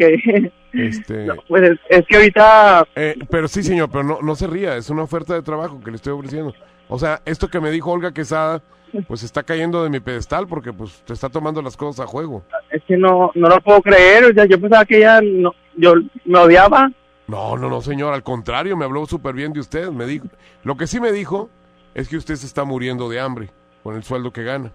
[0.72, 2.86] Este, Pues es, es que ahorita...
[2.94, 5.90] Eh, pero sí, señor, pero no, no se ría, es una oferta de trabajo que
[5.90, 6.52] le estoy ofreciendo.
[6.88, 8.62] O sea, esto que me dijo Olga Quesada,
[9.08, 12.42] pues está cayendo de mi pedestal porque pues te está tomando las cosas a juego.
[12.70, 14.24] Es que no, no lo puedo creer.
[14.24, 15.94] O sea, yo pensaba que ella no, yo
[16.24, 16.90] me odiaba.
[17.28, 20.26] No, no, no, señor, al contrario, me habló súper bien de usted, me dijo.
[20.62, 21.50] Lo que sí me dijo
[21.94, 23.50] es que usted se está muriendo de hambre
[23.82, 24.70] con el sueldo que gana.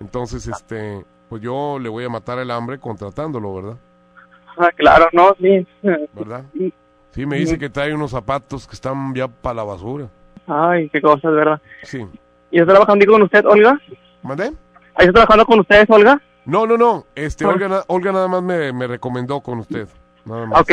[0.00, 3.76] Entonces, este, pues yo le voy a matar el hambre contratándolo, ¿verdad?
[4.56, 5.66] Ah, claro, no, sí.
[6.14, 6.44] ¿Verdad?
[7.12, 10.08] Sí, me dice que trae unos zapatos que están ya para la basura.
[10.46, 11.60] Ay, qué cosas, ¿verdad?
[11.82, 12.06] Sí.
[12.50, 13.78] ¿Y está trabajando con usted, Olga?
[14.22, 14.44] ¿Mandé?
[14.94, 16.20] ¿Ahí está trabajando con ustedes, Olga?
[16.46, 17.04] No, no, no.
[17.14, 17.48] Este, Ah.
[17.48, 19.86] Olga, Olga nada más me, me recomendó con usted.
[20.30, 20.60] Nada más.
[20.60, 20.72] Ok.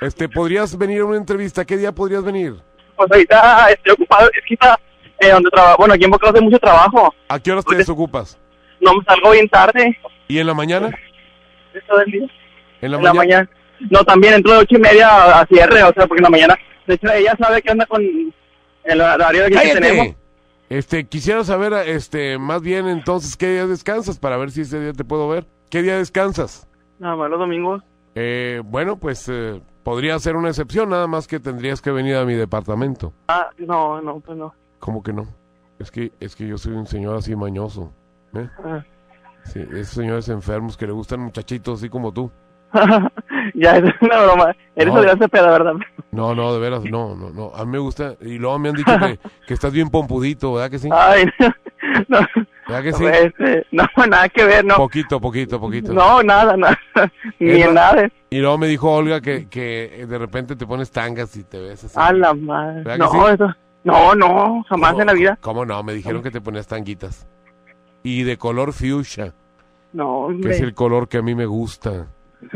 [0.00, 1.64] Este, ¿podrías venir a una entrevista?
[1.64, 2.54] ¿Qué día podrías venir?
[2.96, 4.28] Pues ahorita estoy ocupado.
[4.34, 4.78] Es que está
[5.20, 5.76] eh, donde trabajo.
[5.78, 7.14] Bueno, aquí en Boca hace mucho trabajo.
[7.28, 8.38] ¿A qué horas te desocupas?
[8.80, 9.96] No me salgo bien tarde.
[10.28, 10.90] ¿Y en la mañana?
[11.86, 12.26] todo el día.
[12.80, 13.14] ¿En la En la mañana?
[13.14, 13.50] mañana.
[13.90, 16.56] No, también entro de ocho y media a cierre, o sea, porque en la mañana,
[16.86, 19.80] de hecho, ella sabe que anda con el horario que ¡Cállate!
[19.80, 20.16] tenemos.
[20.70, 24.18] Este, quisiera saber, este, más bien entonces, ¿qué día descansas?
[24.18, 25.44] Para ver si ese día te puedo ver.
[25.70, 26.66] ¿Qué día descansas?
[26.98, 27.82] Nada más los domingos.
[28.18, 32.24] Eh, bueno, pues eh, podría ser una excepción, nada más que tendrías que venir a
[32.24, 33.12] mi departamento.
[33.28, 34.54] Ah, no, no, pues no.
[34.78, 35.26] ¿Cómo que no?
[35.78, 37.92] Es que, es que yo soy un señor así mañoso.
[38.34, 38.48] ¿eh?
[38.64, 38.82] Ah.
[39.44, 42.30] Sí, esos señores enfermos que le gustan muchachitos así como tú.
[43.54, 44.56] ya, es una broma.
[44.74, 45.02] Eres No.
[45.02, 45.74] de pedo, ¿verdad?
[46.10, 47.52] No, no, de veras, no, no, no.
[47.54, 50.70] A mí me gusta, y luego me han dicho que, que estás bien pompudito, ¿verdad
[50.70, 50.88] que sí?
[50.90, 51.26] Ay,
[52.08, 52.18] no.
[52.68, 53.04] ¿Verdad que sí?
[53.06, 54.76] Este, no, nada que ver, no.
[54.76, 55.92] Poquito, poquito, poquito.
[55.92, 56.78] No, nada, nada.
[57.38, 58.08] Ni en nada.
[58.30, 61.84] Y luego me dijo Olga que, que de repente te pones tangas y te ves
[61.84, 61.94] así.
[61.96, 62.82] A la madre.
[62.82, 63.34] ¿Verdad No, que sí?
[63.34, 63.54] eso.
[63.84, 65.38] No, no, jamás en la vida.
[65.40, 65.80] ¿Cómo no?
[65.84, 67.26] Me dijeron que te ponías tanguitas.
[68.02, 69.32] Y de color fuchsia,
[69.92, 70.54] No, que hombre.
[70.56, 72.06] es el color que a mí me gusta.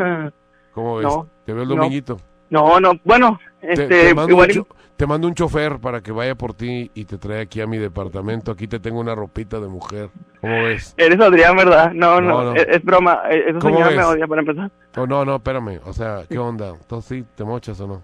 [0.74, 1.06] ¿Cómo ves?
[1.06, 2.18] No, ¿Te veo el dominguito?
[2.50, 4.66] No, no, bueno, Te, este, te mando igual un y- cho-
[5.01, 7.78] te mando un chofer para que vaya por ti y te trae aquí a mi
[7.78, 8.52] departamento.
[8.52, 10.10] Aquí te tengo una ropita de mujer.
[10.43, 10.94] ¿Cómo ves?
[10.98, 11.93] eres Adrián, ¿verdad?
[11.94, 12.55] No, No, no, no.
[12.55, 13.22] Es, es broma.
[13.31, 14.06] Eh, Esa ¿Cómo señora me ves?
[14.06, 14.70] odia para empezar.
[14.98, 15.81] Oh, no, no, espérame.
[15.86, 16.74] O sea, ¿qué onda?
[16.86, 18.02] ¿Tú sí te mochas o no?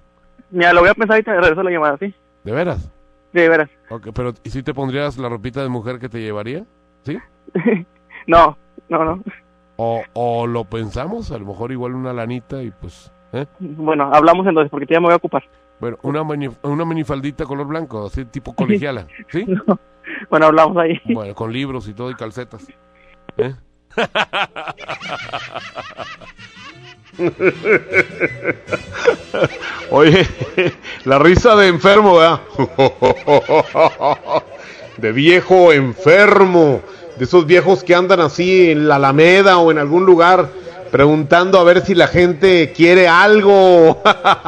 [0.51, 2.15] Mira, lo voy a pensar y te regreso la llamada, ¿sí?
[2.45, 2.91] ¿De veras?
[3.35, 3.69] Sí, de veras.
[3.91, 6.65] Ok, pero ¿y si te pondrías la ropita de mujer que te llevaría?
[7.03, 7.19] ¿Sí?
[8.27, 8.57] No,
[8.89, 9.23] no, no.
[9.77, 13.13] O, o lo pensamos, a lo mejor igual una lanita y pues...
[13.35, 13.45] ¿eh?
[13.61, 15.45] Bueno, hablamos entonces, porque ya me voy a ocupar.
[15.81, 19.47] Bueno, una, mani- una minifaldita color blanco, así tipo colegiala, ¿sí?
[20.31, 21.01] Bueno, hablamos ahí.
[21.13, 22.65] Bueno, con libros y todo y calcetas.
[23.37, 23.55] ¿Eh?
[29.91, 30.27] Oye,
[31.05, 32.41] la risa de enfermo, ¿verdad?
[34.97, 36.81] De viejo enfermo.
[37.19, 40.49] De esos viejos que andan así en la Alameda o en algún lugar
[40.91, 44.03] preguntando a ver si la gente quiere algo.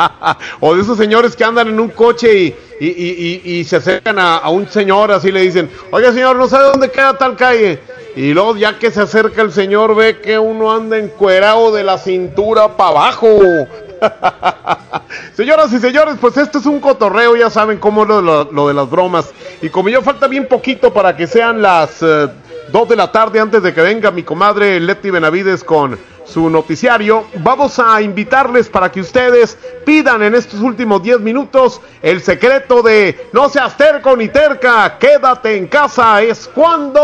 [0.60, 4.48] o de esos señores que andan en un coche y, y- y- se acercan a,
[4.48, 7.80] un señor así le dicen, oiga señor, no sabe dónde queda tal calle.
[8.16, 11.98] Y luego ya que se acerca el señor ve que uno anda encuerado de la
[11.98, 13.28] cintura para abajo.
[15.34, 18.74] Señoras y señores, pues esto es un cotorreo, ya saben cómo es lo, lo- de
[18.74, 19.30] las bromas.
[19.62, 22.02] Y como ya falta bien poquito para que sean las
[22.72, 27.24] 2 de la tarde antes de que venga mi comadre Leti Benavides con su noticiario,
[27.36, 33.28] vamos a invitarles para que ustedes pidan en estos últimos 10 minutos el secreto de
[33.32, 37.00] no seas terco ni terca, quédate en casa, es cuando...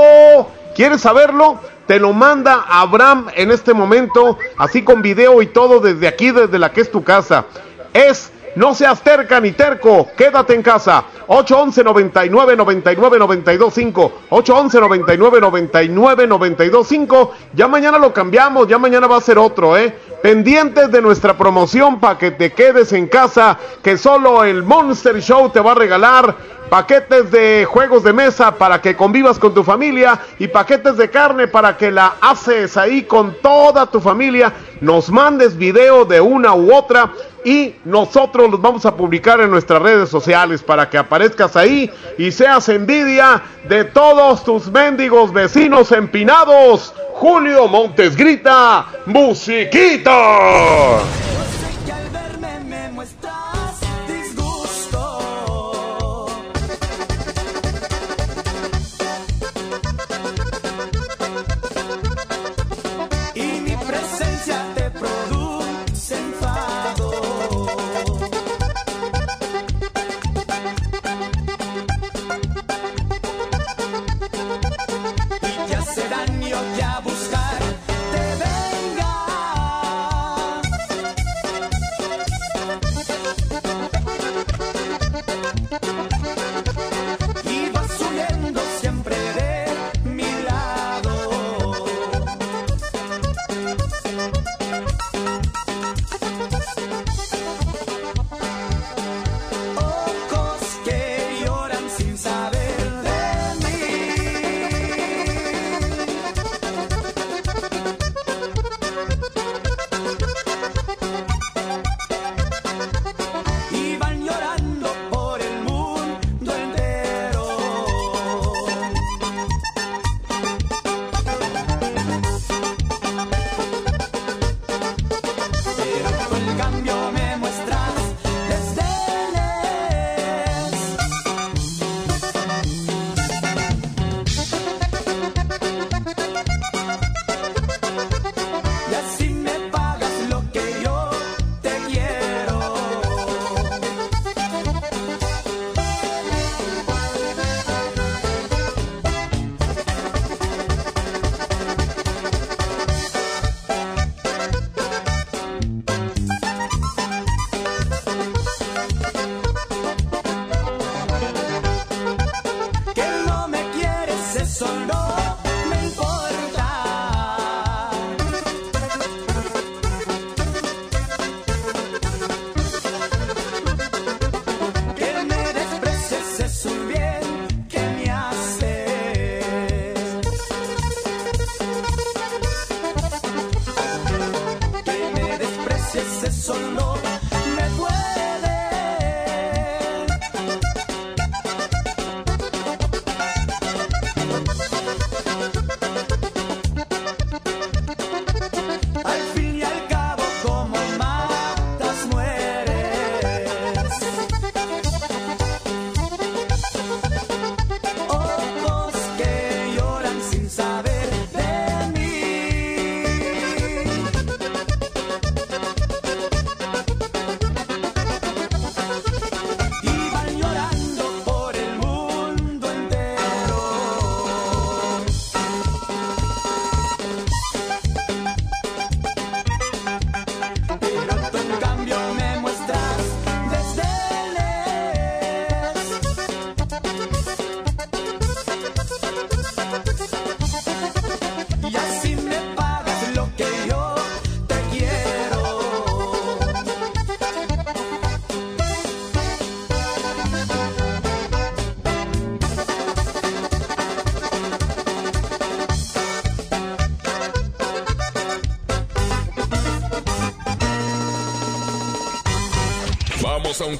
[0.74, 1.61] ¿Quieres saberlo?
[1.86, 6.59] Te lo manda Abraham en este momento, así con video y todo desde aquí, desde
[6.59, 7.45] la que es tu casa.
[7.93, 11.05] Es no seas terca ni terco, quédate en casa.
[11.26, 18.78] 811 99 99 92 5 811 99 99 92 5 Ya mañana lo cambiamos, ya
[18.78, 19.97] mañana va a ser otro, ¿eh?
[20.22, 25.51] Pendientes de nuestra promoción para que te quedes en casa, que solo el Monster Show
[25.51, 26.36] te va a regalar
[26.68, 31.47] paquetes de juegos de mesa para que convivas con tu familia y paquetes de carne
[31.47, 34.52] para que la haces ahí con toda tu familia.
[34.81, 37.12] Nos mandes video de una u otra
[37.45, 42.33] y nosotros los vamos a publicar en nuestras redes sociales para que aparezcas ahí y
[42.33, 46.95] seas envidia de todos tus mendigos vecinos empinados.
[47.12, 51.01] Julio Montes grita, musiquita.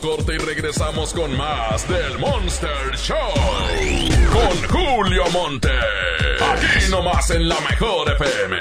[0.05, 3.17] Corte y regresamos con más del Monster Show.
[4.31, 5.71] Con Julio Monte.
[5.71, 8.57] Aquí nomás en la mejor FM.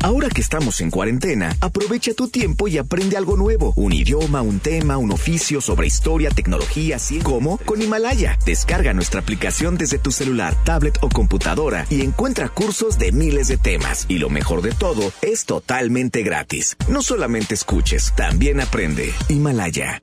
[0.00, 3.74] Ahora que estamos en cuarentena, aprovecha tu tiempo y aprende algo nuevo.
[3.76, 8.38] Un idioma, un tema, un oficio sobre historia, tecnología, así como con Himalaya.
[8.46, 13.58] Descarga nuestra aplicación desde tu celular, tablet o computadora y encuentra cursos de miles de
[13.58, 14.06] temas.
[14.08, 16.78] Y lo mejor de todo, es totalmente gratis.
[16.88, 19.12] No solamente escuches, también aprende.
[19.28, 20.02] Himalaya.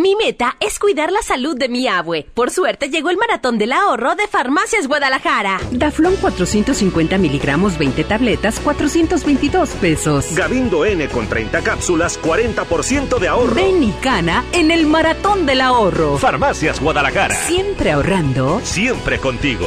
[0.00, 2.26] Mi meta es cuidar la salud de mi abue.
[2.32, 5.60] Por suerte llegó el maratón del ahorro de Farmacias Guadalajara.
[5.72, 10.34] Daflón 450 miligramos, 20 tabletas, 422 pesos.
[10.34, 13.54] Gabindo N con 30 cápsulas, 40% de ahorro.
[13.54, 16.16] Ven y cana en el maratón del ahorro.
[16.16, 17.34] Farmacias Guadalajara.
[17.34, 18.62] Siempre ahorrando.
[18.64, 19.66] Siempre contigo.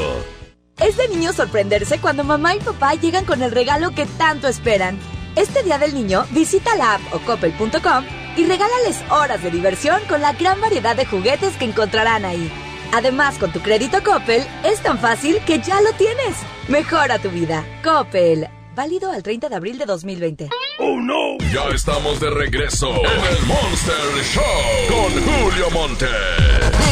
[0.80, 4.98] Es de niño sorprenderse cuando mamá y papá llegan con el regalo que tanto esperan.
[5.36, 10.22] Este Día del Niño, visita la app o coppel.com y regálales horas de diversión con
[10.22, 12.52] la gran variedad de juguetes que encontrarán ahí.
[12.92, 16.36] Además, con tu crédito Coppel, es tan fácil que ya lo tienes.
[16.68, 17.66] Mejora tu vida.
[17.84, 18.48] Coppel.
[18.76, 20.50] Válido al 30 de abril de 2020.
[20.80, 21.38] ¡Oh, no!
[21.52, 24.44] Ya estamos de regreso en el Monster Show
[24.90, 26.08] con Julio Monte.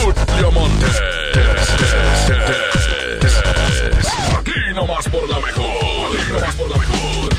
[0.04, 0.86] Julio Monte.
[4.38, 6.18] Aquí nomás por la mejor.
[6.18, 7.30] Aquí nomás por la mejor.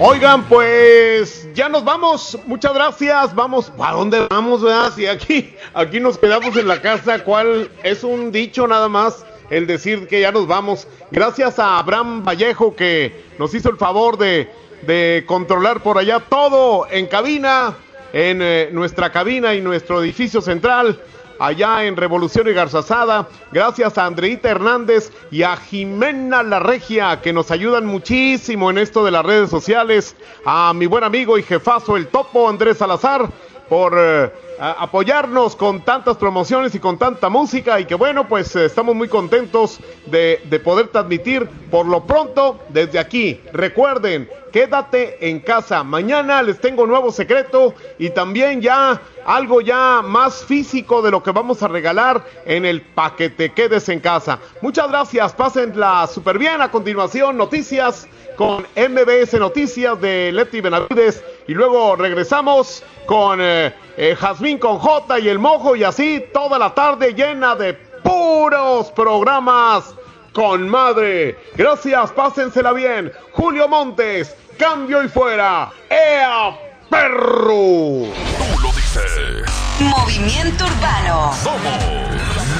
[0.00, 2.38] Oigan, pues ya nos vamos.
[2.46, 3.34] Muchas gracias.
[3.34, 4.92] Vamos, ¿a dónde vamos, verdad?
[5.10, 9.26] Aquí, aquí nos quedamos en la casa, ¿cuál es un dicho nada más?
[9.50, 10.86] El decir que ya nos vamos.
[11.10, 14.48] Gracias a Abraham Vallejo que nos hizo el favor de,
[14.82, 17.74] de controlar por allá todo en cabina,
[18.12, 21.00] en eh, nuestra cabina y nuestro edificio central
[21.38, 23.28] allá en Revolución y Garzazada.
[23.52, 29.04] Gracias a Andreita Hernández y a Jimena La Regia, que nos ayudan muchísimo en esto
[29.04, 30.16] de las redes sociales.
[30.44, 33.28] A mi buen amigo y jefazo, el topo Andrés Salazar,
[33.68, 37.78] por eh, apoyarnos con tantas promociones y con tanta música.
[37.80, 42.58] Y que bueno, pues eh, estamos muy contentos de, de poder transmitir por lo pronto
[42.70, 43.40] desde aquí.
[43.52, 45.84] Recuerden, quédate en casa.
[45.84, 51.32] Mañana les tengo nuevo secreto y también ya algo ya más físico de lo que
[51.32, 54.38] vamos a regalar en el paquete quedes en casa.
[54.62, 56.62] Muchas gracias, pásenla súper bien.
[56.62, 64.14] A continuación, noticias con MBS Noticias de Leti Benavides y luego regresamos con eh, eh,
[64.14, 69.94] Jazmín con J y el Mojo y así toda la tarde llena de puros programas
[70.32, 71.36] con madre.
[71.56, 73.10] Gracias, pásensela bien.
[73.32, 75.70] Julio Montes, cambio y fuera.
[75.88, 76.54] ¡Ea,
[76.90, 77.46] perro!
[77.46, 78.12] Tú
[78.62, 79.42] lo dices.
[79.80, 81.32] Movimiento Urbano.
[81.32, 81.82] Somos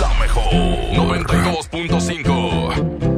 [0.00, 0.50] la mejor.
[0.50, 3.17] 92.5.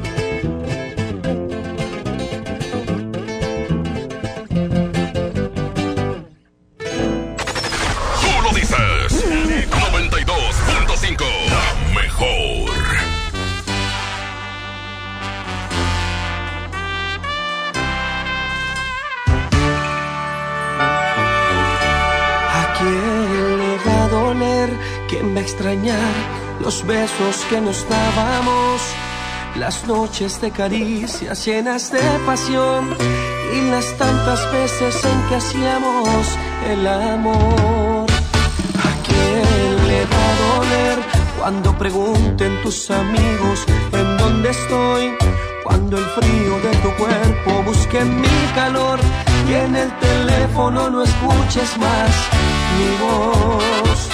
[25.41, 26.13] Extrañar
[26.61, 28.81] los besos que nos dábamos?
[29.55, 32.95] Las noches de caricias llenas de pasión
[33.53, 36.27] y las tantas veces en que hacíamos
[36.69, 38.07] el amor.
[38.89, 40.99] ¿A quién le va a doler
[41.39, 45.11] cuando pregunten tus amigos en dónde estoy?
[45.63, 48.99] Cuando el frío de tu cuerpo busque mi calor
[49.49, 52.11] y en el teléfono no escuches más
[52.77, 54.10] mi voz.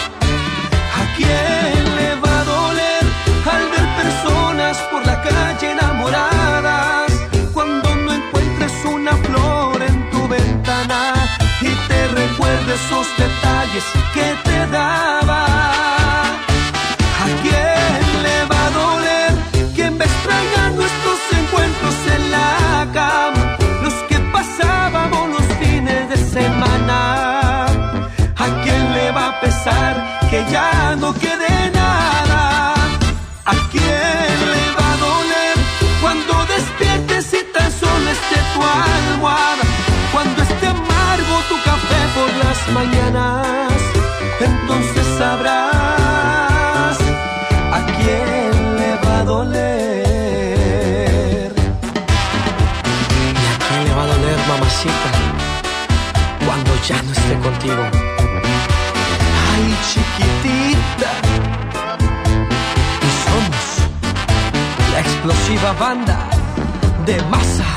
[1.18, 3.04] ¿A quién le va a doler
[3.52, 7.12] al ver personas por la calle enamoradas?
[7.56, 11.14] Cuando no encuentres una flor en tu ventana
[11.60, 13.84] y te recuerde esos detalles
[14.14, 15.27] que te daba.
[57.36, 57.84] Contigo?
[59.52, 61.12] Ay, chiquitita.
[63.02, 63.66] Y somos
[64.94, 66.30] la explosiva banda
[67.06, 67.77] de masa.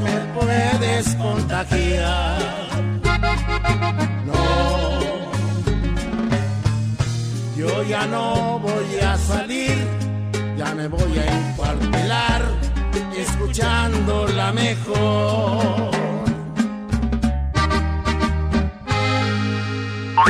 [0.00, 2.38] Me puedes contagiar.
[4.24, 4.34] No,
[7.56, 9.76] yo ya no voy a salir,
[10.56, 12.42] ya me voy a encuartelar,
[13.16, 16.05] escuchando la mejor.